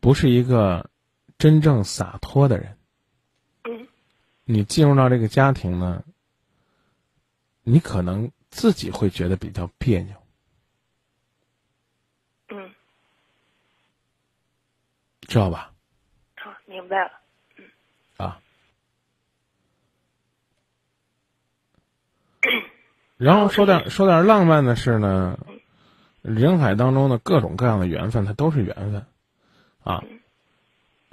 [0.00, 0.90] 不是一个
[1.38, 2.76] 真正洒脱的人，
[3.64, 3.86] 嗯，
[4.44, 6.04] 你进入到这个家庭呢，
[7.62, 10.14] 你可能自己会觉得比较别扭。
[15.28, 15.72] 知道吧？
[16.36, 17.10] 好，明白了。
[17.56, 17.64] 嗯。
[18.16, 18.40] 啊。
[23.18, 25.38] 然后说点说点浪漫的事呢，
[26.22, 29.06] 人海当中的各种各样的缘分，它都是缘分，
[29.84, 30.02] 啊。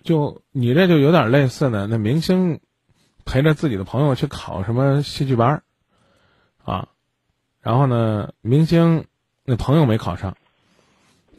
[0.04, 2.62] 就你这就有点类似呢，那明星
[3.26, 5.64] 陪着自己的朋友去考什么戏剧班
[6.64, 6.88] 啊，
[7.60, 9.08] 然后呢，明星
[9.44, 10.38] 那朋友没考上，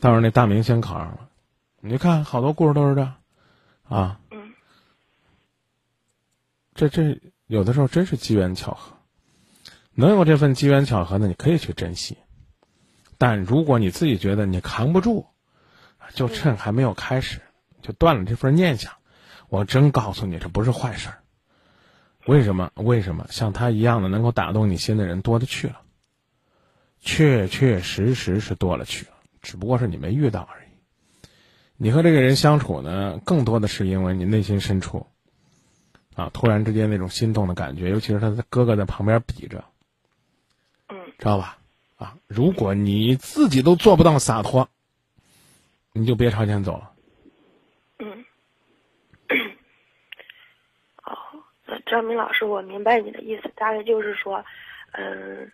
[0.00, 1.28] 但是那大明星考上了。
[1.88, 3.12] 你看，好多故事都是这，
[3.88, 4.54] 啊，嗯，
[6.74, 8.96] 这这有的时候真是机缘巧合，
[9.94, 12.18] 能有这份机缘巧合呢，你可以去珍惜。
[13.18, 15.26] 但如果你自己觉得你扛不住，
[16.12, 17.40] 就趁还没有开始，
[17.82, 18.92] 就断了这份念想。
[19.48, 21.22] 我真告诉你，这不是坏事儿。
[22.26, 22.72] 为什么？
[22.74, 23.28] 为什么？
[23.30, 25.82] 像他一样的能够打动你心的人多的去了，
[26.98, 30.65] 确确实实是多了去了，只不过是你没遇到而已。
[31.78, 35.06] 你和这个人相处呢，更多的是因为你内心深处，
[36.14, 39.64] 啊，突然之间那种心动的感觉，尤其是他的哥哥在旁边比着，
[40.88, 41.58] 嗯，知道吧？
[41.96, 44.68] 啊，如果你自己都做不到洒脱，
[45.92, 46.92] 你就别朝前走了。
[47.98, 48.24] 嗯。
[51.04, 51.16] 哦，
[51.66, 54.44] 那张明老师，我明白你的意思，大概就是说，
[54.92, 55.50] 嗯，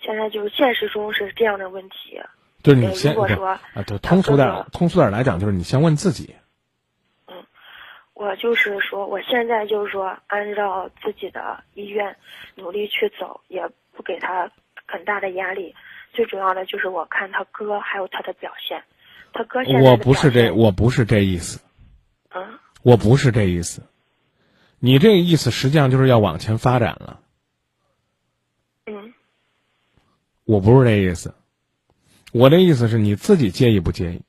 [0.00, 2.20] 现在就是现实中是这样的问题。
[2.62, 6.36] 就是你先说啊，对，通俗点，通俗点来讲，就是你先问自己。
[7.26, 7.44] 嗯，
[8.14, 12.16] 我就是说，我现在就是说，按照自己的意愿
[12.54, 14.50] 努力去走，也不给他
[14.86, 15.74] 很大的压力。
[16.12, 18.84] 最主要的就是我看他哥还有他的表现，
[19.32, 21.60] 他哥现在我不是这，我不是这意思。
[22.30, 22.58] 嗯。
[22.82, 23.82] 我不是这意思，
[24.78, 27.20] 你这个意思实际上就是要往前发展了。
[28.86, 29.14] 嗯。
[30.44, 31.34] 我不是这意思。
[32.32, 34.22] 我的意思是你自己介意不介意？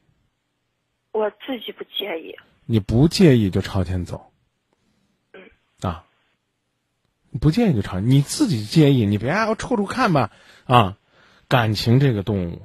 [1.13, 2.35] 我自己不介意。
[2.65, 4.31] 你不介意就朝前走。
[5.33, 5.41] 嗯。
[5.89, 6.05] 啊。
[7.41, 10.31] 不介意就朝，你自己介意，你别啊，我处处看吧。
[10.65, 10.97] 啊，
[11.47, 12.61] 感情这个动物，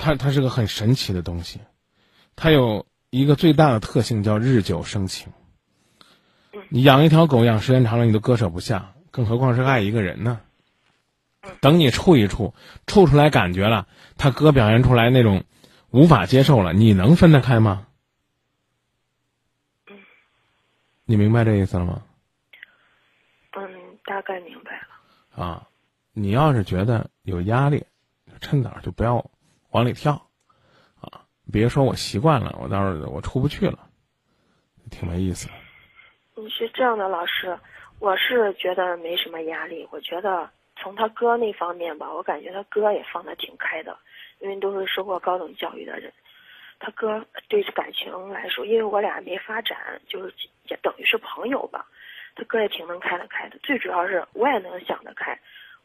[0.00, 1.60] 它它是个很神奇的东西，
[2.36, 5.32] 它有一个最大的特性叫日久生情。
[6.68, 10.40] 你养一条狗养时间长了，你都割舍不下，更何况是爱一个人呢？
[11.60, 12.54] 等你处一处，
[12.86, 13.86] 处出来感觉了，
[14.16, 15.44] 他哥表现出来那种
[15.90, 17.86] 无法接受了，你能分得开吗？
[21.04, 22.02] 你明白这意思了吗？
[23.52, 25.44] 嗯，大概明白了。
[25.44, 25.68] 啊，
[26.12, 27.86] 你要是觉得有压力，
[28.40, 29.30] 趁早就不要
[29.70, 30.28] 往里跳，
[31.00, 31.22] 啊，
[31.52, 33.88] 别说我习惯了，我到时候我出不去了，
[34.90, 35.48] 挺没意思。
[36.34, 37.58] 你是这样的，老师，
[37.98, 40.50] 我是觉得没什么压力，我觉得。
[40.76, 43.96] 从他哥那方面吧，我感觉他哥也放得挺开的，
[44.40, 46.12] 因为都是受过高等教育的人。
[46.78, 50.32] 他哥对感情来说，因为我俩没发展，就是
[50.68, 51.86] 也等于是朋友吧。
[52.34, 55.38] 他哥也挺能开得开的，最主要是我也能想得开。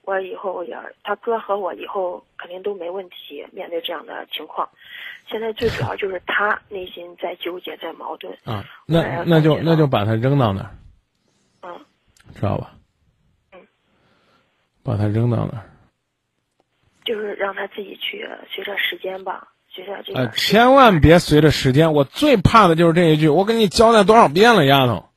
[0.03, 3.45] 我以后也，他哥和我以后肯定都没问题。
[3.53, 4.67] 面对这样的情况，
[5.27, 8.35] 现在最主要就是他内心在纠结，在矛盾。
[8.43, 10.75] 啊，那那就那就把他扔到那儿。
[11.61, 11.79] 嗯，
[12.35, 12.73] 知道吧？
[14.83, 15.69] 把他扔到那儿，
[17.05, 20.29] 就是让他自己去随着时间吧，随着这个。
[20.31, 25.09] 千万别随着时间，我最怕的就是这一句，我跟你交代多少遍了，丫头。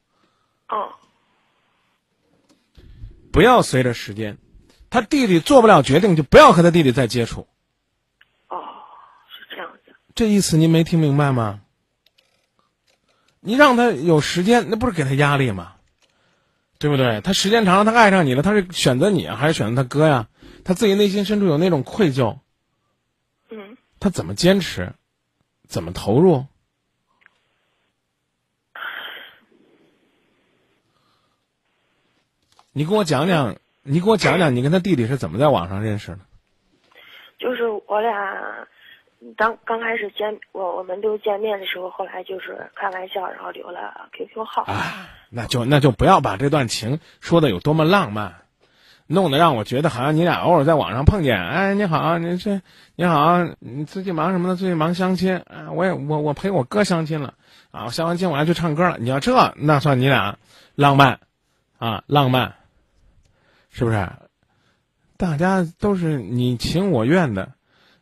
[0.68, 0.92] 哦。
[3.32, 4.38] 不要随着时间，
[4.90, 7.46] 他弟弟做不了决定，就不要和他弟弟再接触。
[8.48, 8.62] 哦，
[9.28, 9.94] 是这样子。
[10.14, 11.60] 这意思您没听明白吗？
[13.40, 15.73] 你让他有时间，那不是给他压力吗？
[16.78, 17.20] 对不对？
[17.20, 20.28] 他时间长了，他爱上你了，他是选择你还是选择他哥呀？
[20.64, 22.38] 他自己内心深处有那种愧疚。
[23.50, 23.76] 嗯。
[24.00, 24.92] 他怎么坚持？
[25.66, 26.46] 怎么投入？
[32.72, 36.18] 你给我讲讲，你给我讲讲，你跟他弟弟是怎么在网上认识的？
[37.38, 38.12] 就是我俩。
[39.36, 44.62] 当刚开始见我，我们都见面的时候，后来就是开玩笑，然后留了 QQ 号。
[44.64, 48.34] 啊，那就那就不要把这段情说的有多么浪漫，
[49.06, 51.42] 弄得让我觉得好像你俩偶尔在网上碰见。
[51.42, 52.60] 哎，你好，你这
[52.96, 54.56] 你好，你最近忙什么呢？
[54.56, 55.72] 最近忙相亲啊？
[55.72, 57.34] 我也我我陪我哥相亲了
[57.70, 57.84] 啊！
[57.86, 58.98] 我相完亲我还去唱歌了。
[58.98, 60.38] 你要这那算你俩
[60.74, 61.20] 浪漫
[61.78, 62.04] 啊？
[62.06, 62.54] 浪漫
[63.70, 64.06] 是不是？
[65.16, 67.52] 大家都是你情我愿的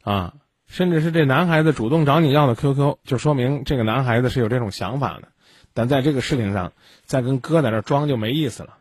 [0.03, 0.35] 啊。
[0.73, 5.29] 甚至是这男孩子主动找你要的 QQ，就说明这个男孩子是有这种想法的。
[5.75, 6.73] 但在这个事情上，
[7.05, 8.79] 再跟哥在这装就没意思了。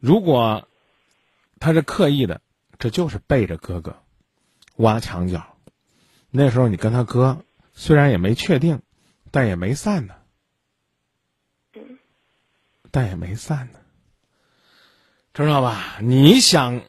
[0.00, 0.68] 如果
[1.60, 2.42] 他是刻意的，
[2.78, 3.96] 这就是背着哥哥
[4.76, 5.56] 挖墙角。
[6.30, 8.82] 那时候你跟他哥虽然也没确定，
[9.30, 10.14] 但也没散呢。
[12.90, 13.78] 但也没散呢，
[15.32, 15.96] 知道吧？
[16.02, 16.82] 你想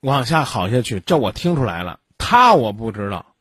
[0.00, 2.00] 往下好下去，这我听出来了。
[2.26, 3.36] 他我不知道，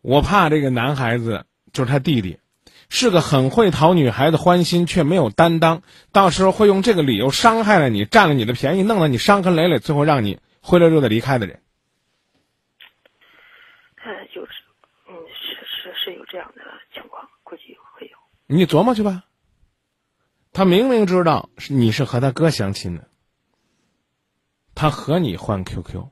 [0.00, 2.40] 我怕这个男孩子就是他弟弟，
[2.88, 11.62] 是个很会讨女孩子欢心却没有担当，到时候会用这个理由伤害了你，占了你的便宜，弄得你伤痕累累，最后让你灰溜溜的离开的人。
[14.02, 14.52] 哎，就是，
[15.08, 16.62] 嗯，是是是有这样的
[16.92, 18.16] 情况，估计会有。
[18.48, 19.22] 你琢磨去吧。
[20.52, 23.06] 他明明知道是你是和他哥相亲的，
[24.74, 26.08] 他和你换 QQ。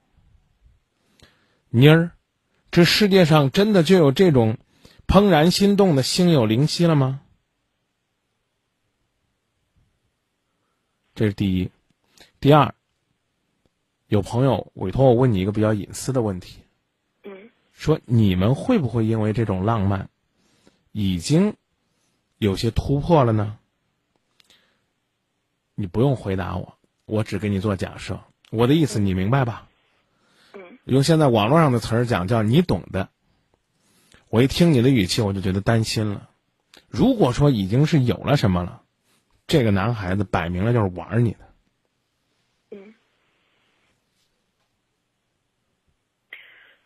[1.70, 2.12] 妮儿，
[2.70, 4.56] 这世界上真的就有这种
[5.06, 7.20] 怦然心动的心有灵犀了吗？
[11.14, 11.70] 这是第一。
[12.40, 12.74] 第二，
[14.06, 16.60] 有朋友委托我问你一个比较隐私的问题。
[17.24, 17.50] 嗯。
[17.72, 20.08] 说你们会不会因为这种浪漫，
[20.92, 21.54] 已经
[22.38, 23.58] 有些突破了呢？
[25.74, 28.20] 你不用回答我，我只给你做假设。
[28.50, 29.67] 我的意思你明白吧？
[30.88, 33.10] 用现在网络上的词儿讲，叫你懂的。
[34.30, 36.30] 我一听你的语气，我就觉得担心了。
[36.88, 38.82] 如果说已经是有了什么了，
[39.46, 41.38] 这个男孩子摆明了就是玩你的。
[42.70, 42.94] 嗯。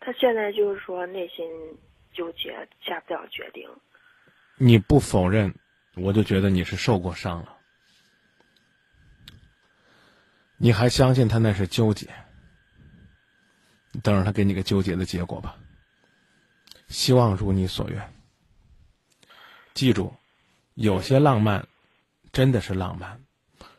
[0.00, 1.46] 他现在就是说内心
[2.12, 3.68] 纠结，下不了决定。
[4.56, 5.54] 你不否认，
[5.94, 7.56] 我就觉得你是受过伤了。
[10.56, 12.08] 你还相信他那是纠结？
[14.02, 15.56] 等着他给你个纠结的结果吧。
[16.88, 18.12] 希望如你所愿。
[19.74, 20.14] 记住，
[20.74, 21.66] 有些浪漫，
[22.32, 23.22] 真的是浪漫。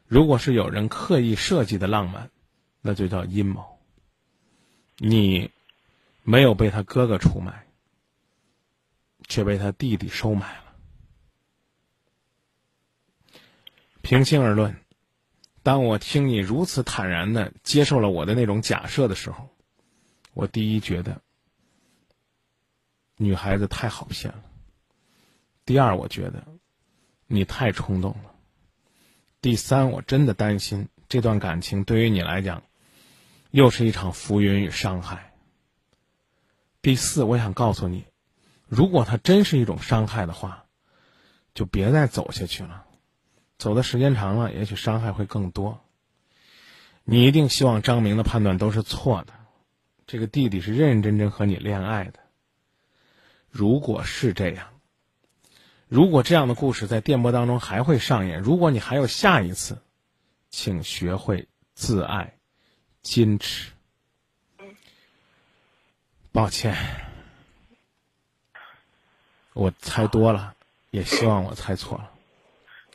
[0.07, 2.29] 如果是有人刻意设计的浪漫，
[2.81, 3.79] 那就叫阴谋。
[4.97, 5.51] 你
[6.23, 7.65] 没有被他哥哥出卖，
[9.27, 10.63] 却被他弟弟收买了。
[14.01, 14.75] 平心而论，
[15.61, 19.49] 当我听你如此坦然的接受了我的那种假设的时候，
[20.33, 21.21] 我第一觉得
[23.17, 24.39] 女孩子太好骗了；
[25.65, 26.43] 第二，我觉得
[27.27, 28.35] 你太冲动了；
[29.41, 32.63] 第三，我真的担心这段感情对于你来讲
[33.51, 35.17] 又是一场浮云与伤害；
[36.81, 38.05] 第四，我想告诉你，
[38.67, 40.65] 如果它真是一种伤害的话，
[41.53, 42.85] 就别再走下去了。
[43.59, 45.79] 走的时间长了，也许伤害会更多。
[47.03, 49.33] 你一定希望张明的判断都是错的，
[50.13, 52.19] 这个弟弟是认认真真和你恋爱的。
[53.49, 54.79] 如果是这样，
[55.87, 59.75] 如果这样的故事在电波当中还会上演，如果你还有下一次，
[60.51, 62.37] 请学会自爱、
[63.01, 63.71] 矜持。
[66.31, 66.75] 抱歉，
[69.53, 70.53] 我猜多了，
[70.91, 72.11] 也希望我猜错了。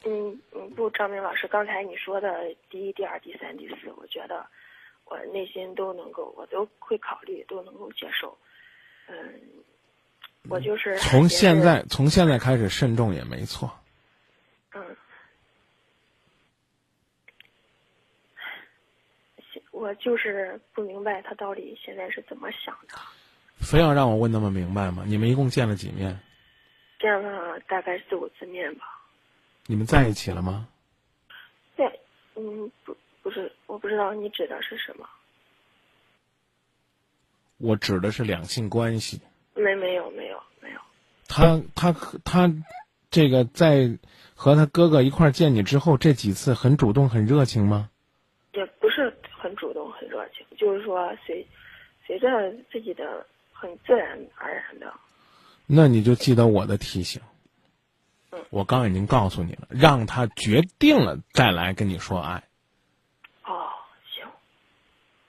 [0.05, 0.41] 嗯。
[0.77, 4.47] 不，张明老师，刚才你说的第一、第二、第三、第四，我觉得
[5.11, 8.37] 我内心都能够，我都会考虑，都能够接受。
[9.07, 9.17] 嗯，
[10.49, 13.71] 我就是从现在从现在开始慎重也没错。
[14.75, 14.97] 嗯，
[19.71, 22.99] 我就是不明白他到底现在是怎么想的。
[23.57, 25.05] 非要让我问那么明白吗？
[25.07, 26.19] 你们一共见了几面？
[27.01, 29.01] 见了大概四五次面吧。
[29.67, 30.69] 你们在一起了吗？
[31.77, 31.85] 在，
[32.35, 32.97] 嗯，不，
[33.29, 35.07] 不是，我不知道你指的是什么。
[37.59, 39.21] 我指的是两性关系。
[39.55, 40.81] 没，没有，没有，没有。
[41.29, 41.93] 他，他，
[42.25, 42.51] 他，
[43.11, 43.99] 这个在
[44.35, 47.91] 和他哥哥一块见你之后，这几次很主动、很热情吗？
[48.55, 51.47] 也不是很主动、很热情，就是说随
[52.07, 54.91] 随着自己的很自然而然的。
[55.67, 57.21] 那你就记得我的提醒。
[58.49, 62.43] 我刚已经告诉你了，让他决定了再来跟你说爱。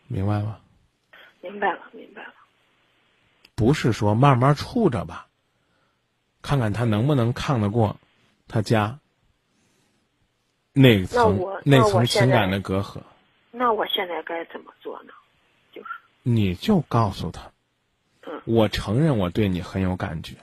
[0.10, 0.60] 明白吗？
[1.42, 2.34] 明白了，明白了。
[3.56, 5.28] 不是说慢慢处着吧，
[6.42, 7.98] 看看他能不能抗得过
[8.48, 9.00] 他家
[10.74, 13.02] 那层那层情感的隔阂。
[13.52, 15.14] 那我现在该怎么做呢？
[15.72, 15.88] 就是
[16.24, 17.52] 你就告诉他，
[18.28, 20.36] 嗯，我承认我对你很有感觉。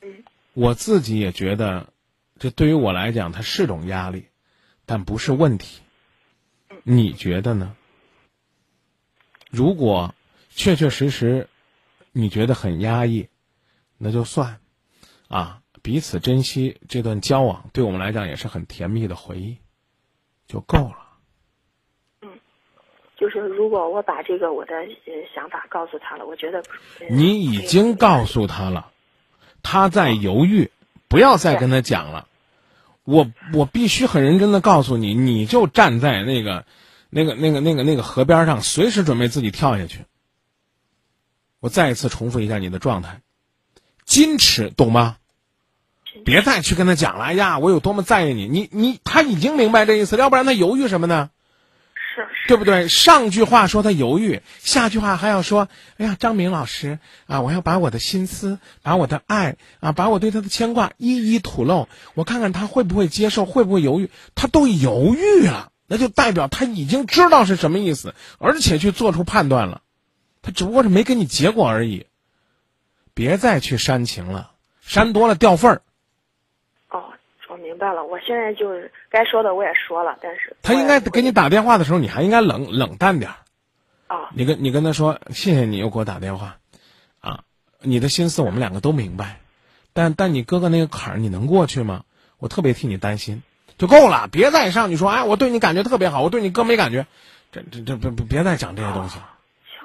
[0.00, 0.24] 嗯。
[0.52, 1.92] 我自己也觉得，
[2.38, 4.26] 这对于我来讲，它是种压力，
[4.84, 5.80] 但不是问题。
[6.82, 7.76] 你觉得呢？
[9.50, 10.14] 如果
[10.48, 11.48] 确确实实
[12.12, 13.28] 你觉得很压抑，
[13.98, 14.60] 那就算，
[15.28, 19.58] 啊，彼此珍惜这段交往，对我们来讲也是很甜蜜的回忆，
[20.46, 20.96] 就够了。
[22.22, 22.28] 嗯，
[23.16, 24.72] 就是如果我把这个我的
[25.34, 26.62] 想法告诉他了，我觉得
[27.10, 28.90] 你已经告诉他了。
[29.62, 30.70] 他在犹豫，
[31.06, 32.26] 不要再跟他讲了。
[33.04, 36.64] 我我必须很认真的告诉你，你就站在那个、
[37.10, 40.04] 那个、那个、那个、那个河边上，随时准备自己跳下去。
[41.60, 43.20] 我再一次重复一下你的状态，
[44.06, 45.16] 矜持，懂吗？
[46.24, 47.24] 别再去跟他讲了。
[47.24, 51.30] 哎呀，我有多么在意你，你你他已经明白这意思，要不然他犹豫什么呢？
[51.94, 52.88] 是对不对？
[52.88, 64.10] 上句话说他犹豫，下句话还要说：“哎呀，张明老师啊，我要把我的心思、把我的爱啊、把我对他的牵挂一一吐露，我看看他会不会接受，会不会犹豫？
[64.34, 69.82] 他都犹豫了，那就代表他已经知道是什么意思，而且去做出判断了。
[70.40, 72.06] 他只不过是没给你结果而已。
[73.12, 75.82] 别再去煽情了，煽多了掉份儿。”
[76.90, 77.12] 哦
[77.48, 83.36] 我明白了，我现在就是该说的我也说了，但是他应该给你打电话的时候，你还应该冷冷淡点儿。
[84.06, 86.58] 啊，你跟你跟他说，谢谢你又给我打电话，
[87.18, 87.42] 啊，
[87.80, 89.40] 你的心思我们两个都明白，
[89.92, 92.04] 但但你哥哥那个坎儿你能过去吗？
[92.38, 93.42] 我特别替你担心，
[93.80, 97.04] 就够了，别再上去说，哎，我对你感觉特别好，我对你哥没感觉，
[97.50, 99.28] 这这这别别再讲这些东西了。
[99.64, 99.80] 行，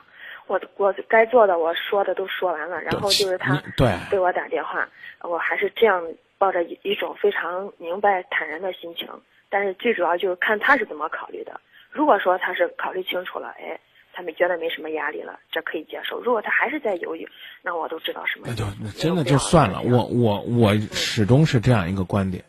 [0.46, 4.88] 我我该做的我说的都说完了，然后就是他对给我打电话，
[5.22, 6.04] 我还是这样。
[6.38, 9.08] 抱着一一种非常明白、坦然的心情，
[9.50, 11.62] 但是最主要就是看他是怎么考虑的。
[11.90, 13.80] 如果说他是考虑清楚了，哎，
[14.12, 16.20] 他们觉得没什么压力了，这可以接受。
[16.20, 17.26] 如果他还是在犹豫，
[17.62, 18.48] 那我都知道什么。
[18.50, 18.66] 那就
[19.00, 19.82] 真的就算了。
[19.82, 22.44] 我我我始终是这样一个观点：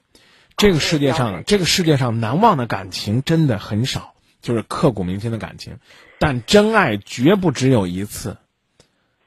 [0.56, 5.78] 这个世界上，这个世界上难忘的感情真的很少，就是刻骨铭心的感情，
[6.18, 8.38] 但真爱绝不只有一次。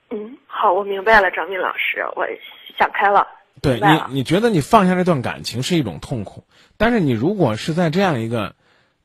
[0.10, 2.26] 嗯，好，我明白了，张敏老师，我
[2.78, 3.28] 想开了。
[3.62, 6.46] 对你，你觉得你放下这段感情是一种痛苦，
[6.78, 8.56] 但是你如果是在这样一个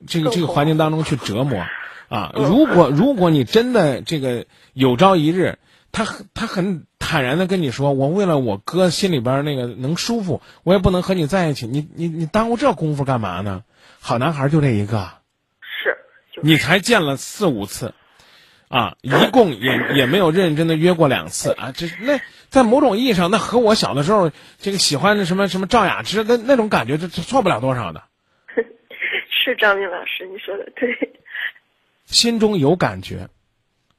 [0.07, 1.66] 这个这个环境当中去折磨，
[2.09, 5.59] 啊，如果如果你真的这个有朝一日
[5.93, 13.62] 他他很坦然的跟你说，我为了我哥心里边那个能舒服，我也不能和你在一起，你你你耽误这功夫干嘛呢？
[14.00, 15.11] 好男孩就这一个，
[15.61, 15.96] 是，
[16.42, 17.92] 你才见了四五次，
[18.68, 28.02] 啊，一共也也没有认真的约过两次啊，这那在某种意义上，那和我小的时候这个喜欢的什么什么赵雅芝那那种感觉，这这错不了多少的。
[29.30, 30.88] 是张明老师，你说的对。
[32.07, 33.28] 心中有感觉，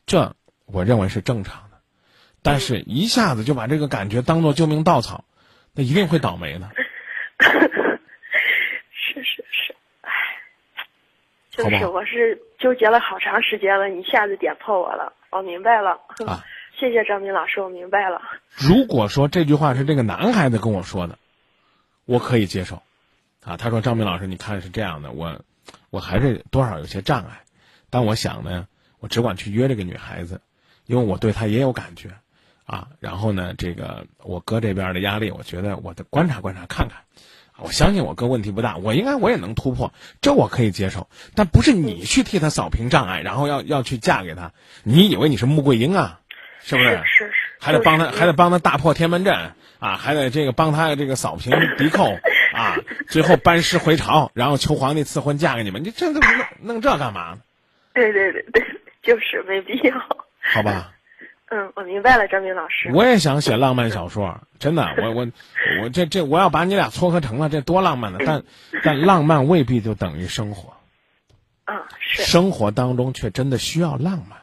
[0.05, 0.35] 这
[0.65, 1.64] 我认为是正常的，
[2.45, 5.25] 但是一下子就把这个感觉当做救命稻草，
[5.73, 6.69] 那一定会倒霉的。
[8.93, 10.11] 是是是，唉，
[11.49, 15.99] 就是我是纠结了好长时间了，一下子点破我了，我明白了。
[16.27, 16.43] 啊，
[16.79, 18.21] 谢谢张明老师，我明白了。
[18.55, 21.17] 如果说这句话是这个男孩子跟我说的，
[22.05, 22.83] 我可以接受。
[23.43, 25.41] 啊，他说张明老师，你看是这样的，我
[25.89, 27.41] 我还是多少有些障碍。
[27.89, 28.67] 但我想呢，
[28.99, 30.41] 我只管去约这个女孩子，
[30.85, 32.11] 因为我对她也有感觉，
[32.66, 36.97] 啊，然后呢，这个我哥这边的压力，我觉得我得观察观察看看，
[37.57, 41.07] 我相信我哥问题不大，我应该我也能突破，这我可以接受。
[41.36, 44.51] 但不是你去替他扫平障碍，然后要要去嫁给他，
[44.84, 46.20] 你以为你是穆桂英啊？
[46.61, 46.89] 是不是？
[47.05, 47.32] 是是。
[47.59, 49.34] 还得帮他，还得帮他大破天门阵
[49.80, 52.18] 啊，还得这个帮他这个扫平 敌寇
[52.53, 56.22] 啊，最后班师回朝，然后求皇帝赐婚嫁给你们，你这弄
[56.61, 57.39] 弄这干嘛呢？
[57.93, 58.66] 对对对对，
[59.03, 59.95] 就是没必要。
[60.41, 60.91] 好吧。
[61.55, 62.91] 嗯，我明白了，张明老师。
[62.93, 65.27] 我也想写浪漫小说，真的，我我
[65.81, 68.19] 我这这我要把你俩撮合成了，这多浪漫呢！
[68.25, 68.43] 但
[68.83, 70.75] 但浪漫未必就等于生活。
[71.63, 72.23] 啊，是。
[72.23, 74.37] 生活当中却真的需要浪漫。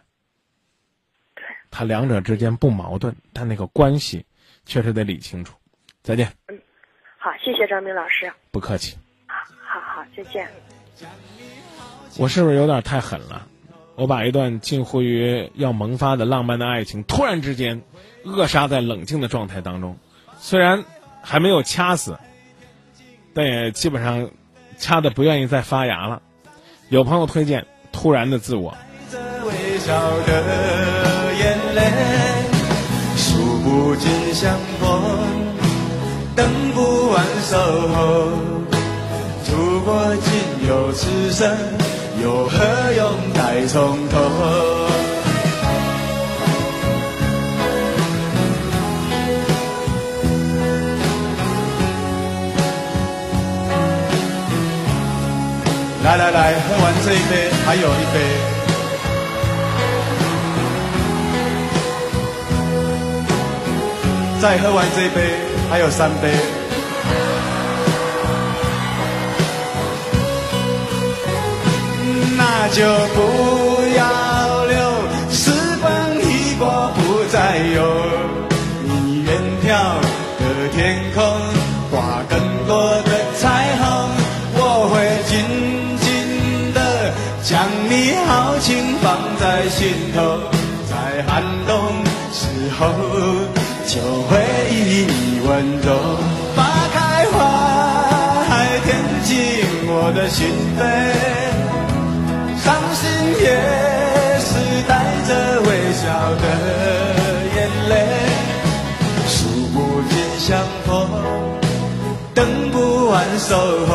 [1.34, 1.44] 对。
[1.70, 4.24] 他两者之间不矛盾，但那个关系
[4.64, 5.54] 确实得理清楚。
[6.02, 6.32] 再见。
[6.48, 6.58] 嗯，
[7.18, 8.32] 好，谢谢张明老师。
[8.50, 8.96] 不客气。
[9.26, 10.48] 好，好，好，再见。
[12.16, 13.46] 我是不是有点太狠了？
[13.94, 17.82] 我把一段近乎于要萌发的浪漫的爱情，突然之间
[18.24, 19.96] 扼杀在冷静的状态当中。
[20.40, 20.84] 虽然
[21.20, 22.18] 还没有掐死，
[23.34, 24.30] 但也基本上
[24.78, 26.22] 掐的不愿意再发芽了。
[26.88, 27.62] 有朋友推荐
[27.92, 28.72] 《突然的自我》。
[36.74, 38.30] 不完守候，
[39.46, 41.91] 如果仅有此生。
[42.22, 42.56] 又何
[42.96, 44.16] 用再从头？
[56.04, 58.20] 来来来，喝完这一杯，还有一杯。
[64.40, 65.34] 再喝完这一杯，
[65.68, 66.61] 还有三杯。
[72.72, 72.82] 就
[73.14, 73.18] 不
[73.98, 74.74] 要留，
[75.30, 75.50] 时
[75.82, 75.90] 光
[76.22, 77.76] 一过不再有。
[78.82, 79.28] 你远
[79.62, 79.68] 眺
[80.40, 80.42] 的
[80.74, 80.80] 天
[81.14, 81.22] 空，
[81.90, 84.08] 挂更多的彩虹，
[84.54, 84.94] 我会
[85.28, 85.44] 紧
[86.00, 87.12] 紧的
[87.42, 87.60] 将
[87.90, 90.40] 你豪情放在心头，
[90.88, 92.02] 在寒冬
[92.32, 92.48] 时
[92.78, 92.88] 候
[93.86, 94.00] 就
[94.30, 95.92] 会以你温柔，
[96.56, 96.64] 花
[96.94, 97.36] 开花
[98.48, 99.36] 还填进
[99.86, 100.48] 我的心
[100.80, 101.51] 扉。
[103.42, 103.48] 也
[104.38, 104.50] 是
[104.86, 104.90] 带
[105.26, 105.30] 着
[105.62, 106.02] 微笑
[106.42, 106.44] 的
[107.56, 107.92] 眼泪，
[109.26, 109.36] 数
[109.74, 109.76] 不
[110.08, 110.48] 尽相
[110.86, 110.86] 逢，
[112.34, 113.90] 等不完守候。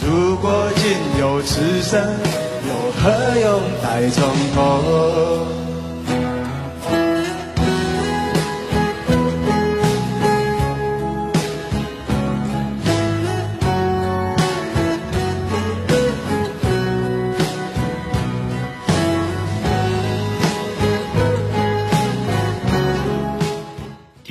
[0.00, 0.46] 如果
[0.76, 0.84] 仅
[1.18, 2.00] 有此生，
[2.68, 2.70] 又
[3.02, 4.22] 何用待从
[4.54, 5.55] 头？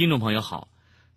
[0.05, 0.67] 听众朋友好，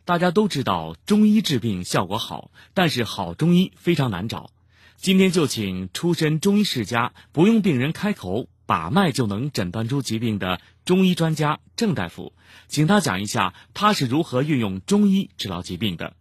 [0.07, 4.51] 大家都知道中医治病效果好，但是好中医非常难找。
[4.97, 12.33] 今天就请出身中医世家，不用病人开口把脉就能诊断出疾病的中医专家郑大夫，
[12.67, 16.15] 请他讲一下他是如何运用中医治疗疾病的。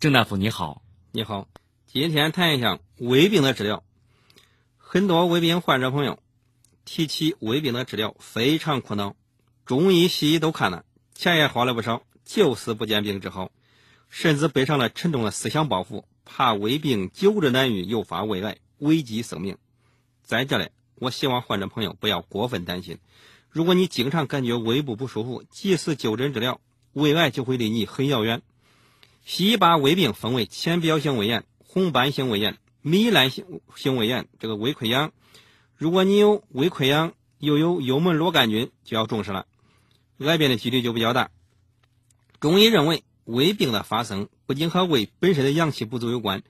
[0.00, 0.82] 郑大夫你好，
[1.12, 1.46] 你好，
[1.86, 3.84] 今天谈一下胃病的治疗。
[4.76, 6.18] 很多胃病患者朋友
[6.84, 9.14] 提起胃病的治疗非常苦恼，
[9.64, 10.84] 中医西医都看了。
[11.20, 13.52] 钱也花了不少，就是不见病治好，
[14.08, 19.58] 甚至背上了沉重的思想包袱，怕胃病久治难愈，诱发胃癌，危及生命。
[20.22, 22.96] 在这里，我希望患者朋友不要过分担心。
[23.50, 26.58] 如果你经常感觉胃部不舒服，及时就诊治疗，
[26.94, 28.40] 胃癌就会离你很遥远。
[29.26, 35.12] 西医把胃病分为浅表性胃炎、红斑性胃炎、糜烂性性胃炎，这个胃溃疡。
[35.76, 39.44] 如果你有胃溃疡，又有幽门螺杆菌，就要重视了。
[40.26, 41.30] 癌变的几率就比较大。
[42.40, 46.42] 中医认为，胃病的发生不仅和胃本身的阳气不足有关，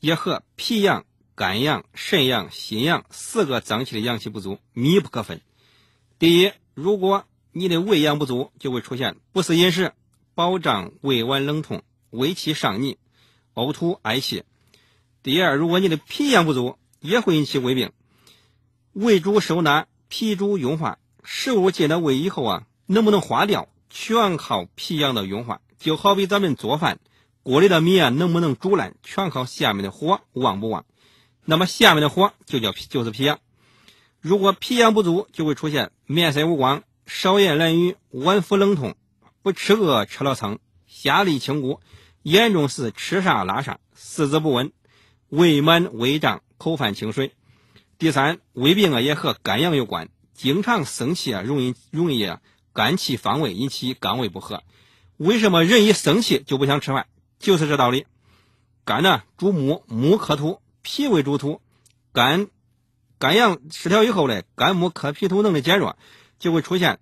[0.00, 1.04] 也和脾阳、
[1.34, 5.40] 肝阳、肾阳、心阳四个脏器的阳气不足密不可分。
[6.18, 9.92] 第一，如果你的胃阳不足，就会出现不思饮食、
[10.34, 12.98] 饱胀、胃脘冷痛、胃气上逆、
[13.54, 14.44] 呕吐嗳气。
[15.22, 17.92] 第二，如果你的脾阳不足，也会引起胃病。
[18.92, 20.98] 胃主收纳，脾主运化。
[21.22, 25.60] 食物进了胃以后啊，能不能化掉，全靠脾阳的运化。
[25.78, 26.98] 就好比咱们做饭，
[27.44, 30.84] 锅里的米啊能不能煮烂，全靠下面的火旺不旺。
[31.44, 33.38] 那么下面的火就叫就是脾阳。
[34.20, 38.96] 如果脾阳不足，就会出现面色无光、少言懒语、脘腹冷痛、
[39.40, 41.78] 不吃饿吃了撑、下痢清谷，
[42.24, 44.72] 严重时吃啥拉啥、四肢不稳、
[45.28, 47.30] 胃满胃胀、口泛清水。
[47.98, 52.40] 第三，胃病啊也和肝阳有关，经常生气啊，容易容易啊
[52.72, 54.62] 肝气犯胃，引起肝胃不和。
[55.16, 57.06] 为什么人一生气就不想吃饭？
[57.38, 58.06] 就是这道理。
[58.84, 61.60] 肝呢主木，木克土，脾胃主土，
[62.12, 62.48] 肝
[63.18, 65.96] 肝阳失调以后呢，肝木克脾土能力减弱，
[66.38, 66.98] 就会出现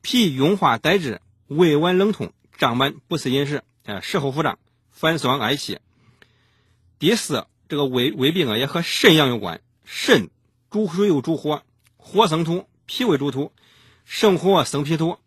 [0.00, 4.58] 脾运化怠滞，胃脘冷痛，胀满，不思饮食，呃，食后腹胀，
[4.90, 5.78] 反酸嗳气。
[6.98, 9.60] 第四，这个胃胃病啊也和肾阳有关。
[9.84, 10.30] 肾
[10.70, 11.62] 主水又主火，
[11.96, 13.52] 火生土，脾胃主土，
[14.12, 15.18] 生火生脾土。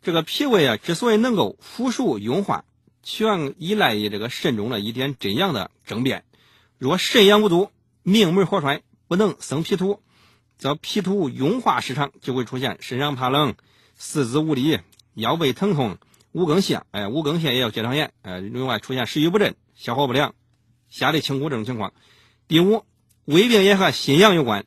[0.00, 2.64] 这个脾胃啊，之所以能够腐熟运化，
[3.02, 6.24] 全依赖于这个肾中的一点真阳的正变。
[6.78, 7.70] 若肾阳不足，
[8.02, 10.00] 命门火衰，不能生脾土，
[10.56, 13.56] 则脾土运化失常，就会出现身上怕冷、
[13.94, 14.78] 四肢无力、
[15.12, 15.98] 腰背疼痛、
[16.32, 16.80] 五更泻。
[16.92, 18.14] 哎，五更泻也有结肠炎。
[18.22, 20.34] 哎，另外出现食欲不振、消化不良、
[20.88, 21.92] 下痢清谷这种情况。
[22.48, 22.86] 第五。
[23.26, 24.66] 胃病也和心阳有关，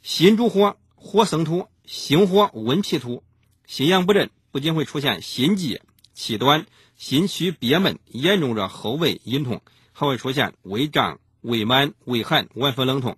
[0.00, 3.22] 心主火，火生土，心火温脾土，
[3.64, 5.80] 心阳不振，不仅会出现心悸、
[6.12, 6.66] 气短、
[6.96, 9.62] 心虚憋闷，严重者后背隐痛，
[9.92, 13.16] 还会出现胃胀、胃满、胃寒、脘腹冷痛。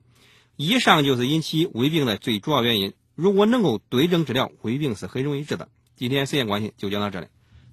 [0.57, 2.93] 以上就是引起胃病的最主要原因。
[3.15, 5.69] 如果能够对症治疗，胃病是很容易治的。
[5.97, 7.27] 今天时间关系，就讲到这里。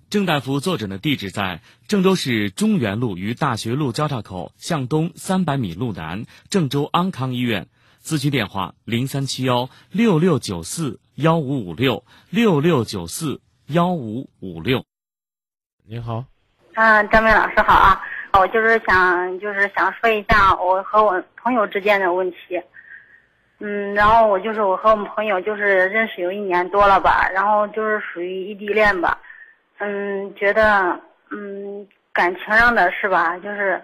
[0.09, 7.67] 郑大夫坐诊的地址在郑州市中原路与大学路交叉口向东三百米路南，郑州安康医院。
[8.05, 14.85] 咨询电话：零三七幺六六九四幺五五六六六九四幺五五六。
[15.87, 16.23] 你好，
[16.75, 17.99] 嗯，张明老师好啊，
[18.33, 22.61] 我就是想就是想说一下我和我朋友之间的问题。
[23.57, 29.19] 嗯，然后我就是我和我们朋友就是认识有一年多了吧，然后就是属于异地恋吧。
[29.79, 30.99] 嗯，觉得
[31.31, 33.35] 嗯感情上的是吧？
[33.39, 33.81] 就是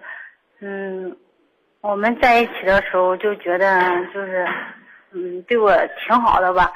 [0.60, 1.16] 嗯，
[1.82, 3.80] 我们在一起的时候就觉得
[4.14, 4.48] 就是
[5.10, 6.72] 嗯对我挺好的吧。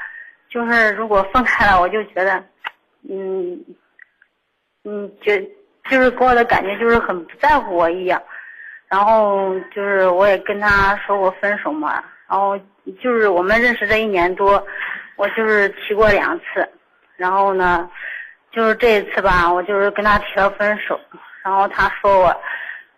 [0.50, 2.42] 就是如果分开了，我就觉得
[3.08, 3.58] 嗯
[4.84, 5.40] 嗯觉
[5.88, 8.22] 就是给我的感觉就是很不在乎我一样。
[8.88, 12.04] 然后就是我也跟他说过分手嘛。
[12.28, 12.58] 然后
[13.00, 14.64] 就是我们认识这一年多，
[15.16, 16.68] 我就是提过两次。
[17.16, 17.88] 然后呢？
[18.52, 20.98] 就是这一次吧，我就是跟他提了分手，
[21.42, 22.42] 然后他说我，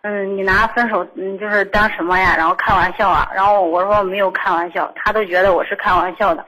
[0.01, 2.33] 嗯，你拿分手，嗯，就是当什么呀？
[2.37, 3.29] 然后开玩笑啊？
[3.35, 6.45] 然后我说没有开玩笑，他都觉得我是开玩笑的，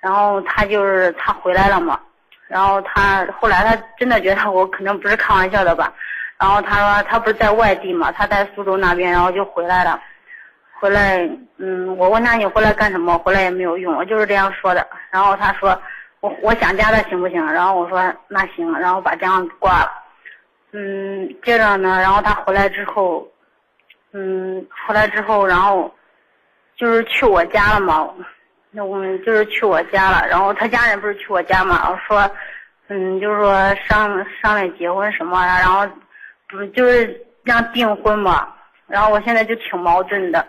[0.00, 2.00] 然后他就是他回来了嘛，
[2.48, 5.92] 然后他后来他真的觉得我可能不是开玩笑的吧，
[6.38, 10.00] 然后他说他不是在外地嘛，他在苏州那边，然后就回来了，
[10.80, 11.18] 回来，
[11.58, 13.18] 嗯，我问他你回来干什么？
[13.18, 15.78] 回来也没有用，我就是这样说的，然后他说。
[16.20, 17.44] 我我想家了行不行？
[17.52, 19.92] 然后我说那行，然后把电话挂了。
[20.78, 23.26] 嗯，接着呢，然后他回来之后，
[24.12, 25.90] 嗯，回来之后，然后
[26.76, 28.12] 就是去我家了嘛。
[28.70, 31.88] 那我们就是去我家了，然后他家人不是去我家嘛？
[31.88, 32.30] 我说，
[32.88, 35.88] 嗯，就是说商商量结婚什么的，然后
[36.48, 38.52] 不就是让订婚嘛？
[38.86, 40.46] 然后我现在就挺矛盾的，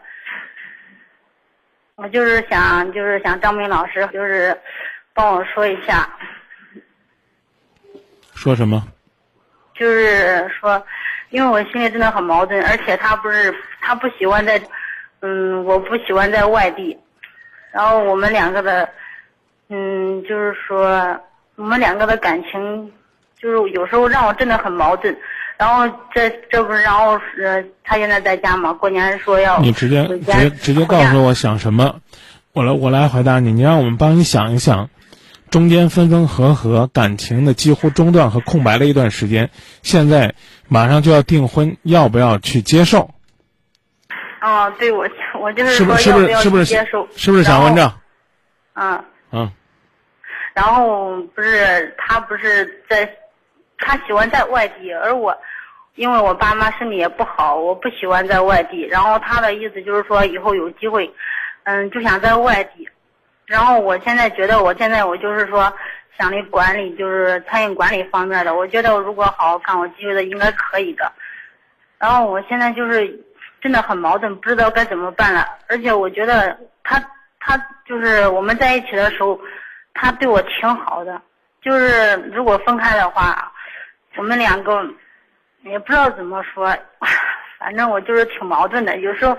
[1.95, 4.59] 我就是想，就是想张明老师，就是。
[5.13, 6.07] 帮我说一下，
[8.36, 8.88] 说什么？
[9.80, 10.84] 就是说，
[11.30, 14.59] 因为我心里真的很矛盾，而且他不是他不喜欢在，
[15.21, 16.97] 嗯，我不喜欢在外地，
[17.71, 18.89] 然后我们两个的，
[19.69, 21.19] 嗯，就是说
[21.55, 22.91] 我们两个的感情，
[23.39, 25.15] 就是有时候让我真的很矛盾，
[25.57, 28.73] 然后这这不是然后呃他现在在家嘛？
[28.73, 31.99] 过年说要你直接直接直接告诉我想什么，
[32.53, 34.89] 我来我来回答你，你让我们帮你想一想。
[35.50, 39.50] 中间分分合合，感情的几乎中断和空白了一段时间，
[39.82, 40.36] 现在
[40.68, 43.12] 马上就要订婚，要不要去接受？
[44.41, 45.08] 哦，对，我
[45.41, 46.18] 我就是说要
[46.50, 47.08] 不要接受？
[47.16, 47.93] 是不是想问这？
[48.74, 49.04] 嗯。
[49.32, 49.52] 嗯。
[50.54, 53.10] 然后不是他不是在，
[53.78, 55.38] 他喜欢在外地，而我，
[55.95, 58.82] 因为我爸妈身体也不好，我不喜欢在外地。
[58.82, 61.12] 然后他的意思就是说以后有机会，
[61.64, 62.88] 嗯，就想在外地。
[63.48, 65.74] 然后我现在觉得，我现在我就是说
[66.20, 68.54] 想的管理，就是餐饮管理方面的。
[68.54, 71.12] 我觉得我如果好好干，我觉得应该可以的。
[71.98, 73.26] 然后我现在就是
[73.62, 75.48] 真的很矛盾，不知道该怎么办了。
[75.68, 77.02] 而且我觉得他
[77.39, 79.39] 他就是我们在一起的时候，
[79.93, 81.20] 他对我挺好的。
[81.62, 83.52] 就是如果分开的话，
[84.18, 84.86] 我们两个
[85.64, 86.76] 也不知道怎么说，
[87.58, 88.98] 反正我就是挺矛盾的。
[88.98, 89.38] 有时候，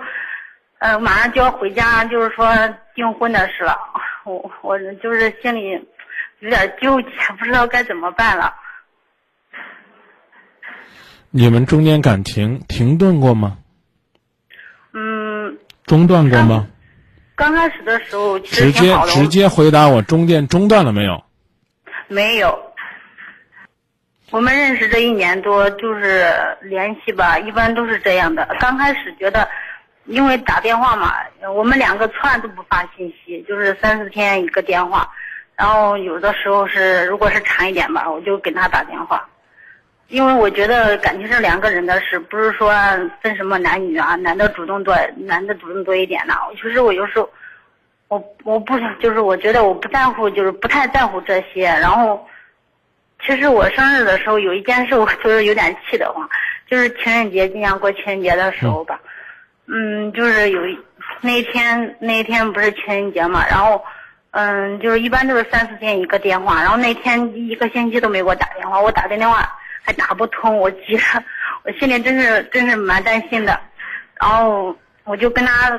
[0.79, 2.47] 呃，马上就要回家，就是说
[2.95, 3.77] 订婚的事了。
[4.25, 5.73] 我我就是心里
[6.39, 8.55] 有点纠结，不知道该怎么办了。
[11.31, 13.59] 你们中间感情停顿过吗？
[14.93, 15.59] 嗯。
[15.85, 16.69] 中断过吗？
[17.35, 21.25] 刚开始的时候直接直接回答我，中间中断了没有？
[22.07, 22.57] 没有。
[24.31, 28.47] 我们认识这一年多，就是联系吧，一般都是这样的。
[28.61, 29.49] 刚开始觉得。
[30.09, 31.15] 因为打电话嘛，
[31.55, 35.07] 我们两个从来都不发信息，就是三四天一个电话，
[35.55, 39.29] 然后有的时候是如果是长一点吧，我就给他打电话，
[40.09, 42.73] 因为我觉得感情是两个人的事，不是说
[43.21, 46.35] 分什么男女啊，男的主动多，男的主动多一点呢。
[46.55, 47.31] 其实我有时候，
[48.09, 51.65] 我我不想，就是我觉得我不在乎，就是不太在乎这些。
[51.65, 52.27] 然后，
[53.27, 56.27] 其实我生日的时候有一件事，我就是有点气得慌，
[56.67, 58.99] 就是情人节，今年过情人节的时候吧。
[59.71, 60.61] 嗯，就是有
[61.21, 63.85] 那天那天不是情人节嘛，然后，
[64.31, 69.47] 嗯，就是一般都是三四天一个电话，然后那天一个星期都没给我打电话，我打的电话
[69.85, 71.23] 还打不通，我急了，
[71.65, 73.61] 我心里真是真是蛮担心的，
[74.19, 75.79] 然后我就跟他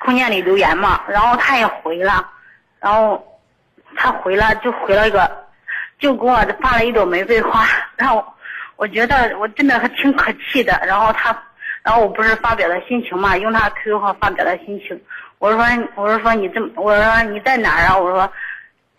[0.00, 2.28] 空间里留言嘛，然后他也回了，
[2.80, 3.24] 然后
[3.94, 5.30] 他回了就回了一个，
[6.00, 7.64] 就给我发了一朵玫瑰花，
[7.94, 8.24] 然后
[8.74, 11.40] 我觉得我真的还挺可气的，然后他。
[11.82, 15.00] 然后我不是发表的心情嘛，用他 QQ 号发表的心情。
[15.38, 15.60] 我说，
[15.96, 17.98] 我说说你这么，我说你在哪儿啊？
[17.98, 18.32] 我说，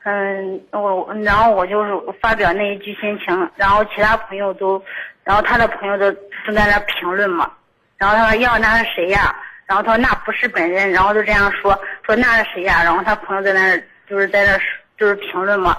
[0.03, 4.83] 嗯，我然后我就是发表那一句心情，然后其他朋友都，
[5.23, 6.11] 然后他的朋友都
[6.45, 7.49] 都在那评论嘛。
[7.97, 9.33] 然后他说要那是谁呀？
[9.65, 12.83] 然后他说那不是本人，然后就这样说说那是谁呀？
[12.83, 14.59] 然后他朋友在那就是在那
[14.97, 15.77] 就是评论嘛。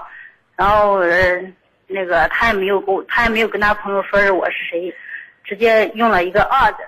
[0.56, 1.08] 然后呃
[1.86, 4.94] 那个他也没有跟我他也没有跟他朋友说是我是谁。
[5.44, 6.78] 直接用了一个二的，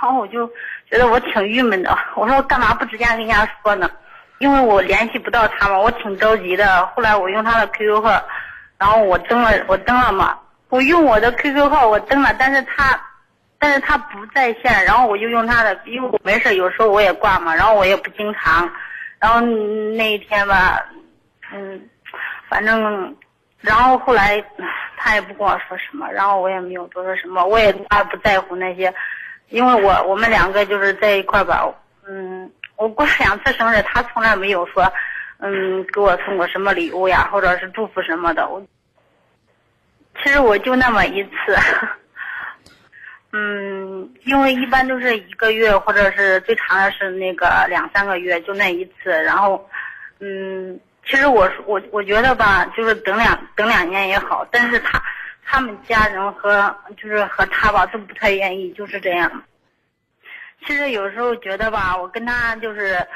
[0.00, 0.46] 然后我就
[0.90, 1.96] 觉得我挺郁闷的。
[2.16, 3.90] 我说干嘛不直接跟人家说呢？
[4.38, 6.84] 因为我联系不到他嘛，我挺着急的。
[6.88, 8.22] 后来我用他的 QQ 号，
[8.78, 10.38] 然后我登了，我登了嘛。
[10.68, 13.00] 我用我的 QQ 号我登了，但是他，
[13.58, 14.84] 但是他不在线。
[14.84, 18.68] 然后我就用他的，因为我没事有时候我也挂嘛，然后我也不经常。
[19.18, 20.84] 然后那一天吧，
[21.52, 21.88] 嗯，
[22.48, 23.16] 反正。
[23.60, 24.44] 然后后来，
[24.96, 28.92] 他也不跟我说什么，然后我也没有多说什么，我也他不在乎那些，
[29.48, 31.66] 因为我我们两个就是在一块吧，
[32.06, 34.92] 嗯，我过两次生日，他从来没有说，
[35.38, 38.46] 嗯，给我送过什么礼物呀，或者是祝福什么的。
[38.48, 38.62] 我
[40.22, 41.56] 其实我就那么一次，
[43.32, 49.68] 嗯，因为一般都是一个月，或者是最长的是那个两三个月，就那一次，然后，
[50.20, 50.78] 嗯。
[51.08, 55.00] 其实我我我觉得吧，就是等两等两年也好，但是他
[55.46, 59.30] 他们家人和就是和他吧都不太愿意，就是这样。
[60.66, 63.06] 其实有时候觉得吧，我跟他就是，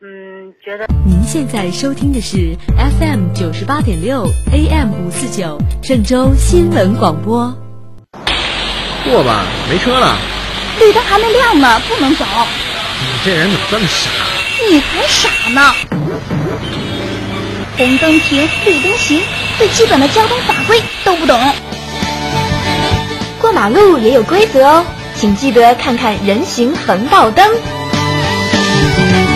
[0.00, 0.86] 嗯，觉得。
[1.06, 2.56] 您现在收听的是
[2.98, 7.54] FM 九十八点六 AM 五四九郑州新闻广播。
[9.04, 10.16] 过吧，没车了。
[10.80, 12.24] 绿灯还没亮呢，不能走。
[12.24, 14.10] 你这人怎么这么傻？
[14.68, 15.72] 你才傻呢。
[17.76, 19.22] 红灯停，绿灯行，
[19.58, 21.38] 最基本的交通法规都不懂。
[23.38, 27.46] 过马路也有规则哦，请记得看看人行横道灯。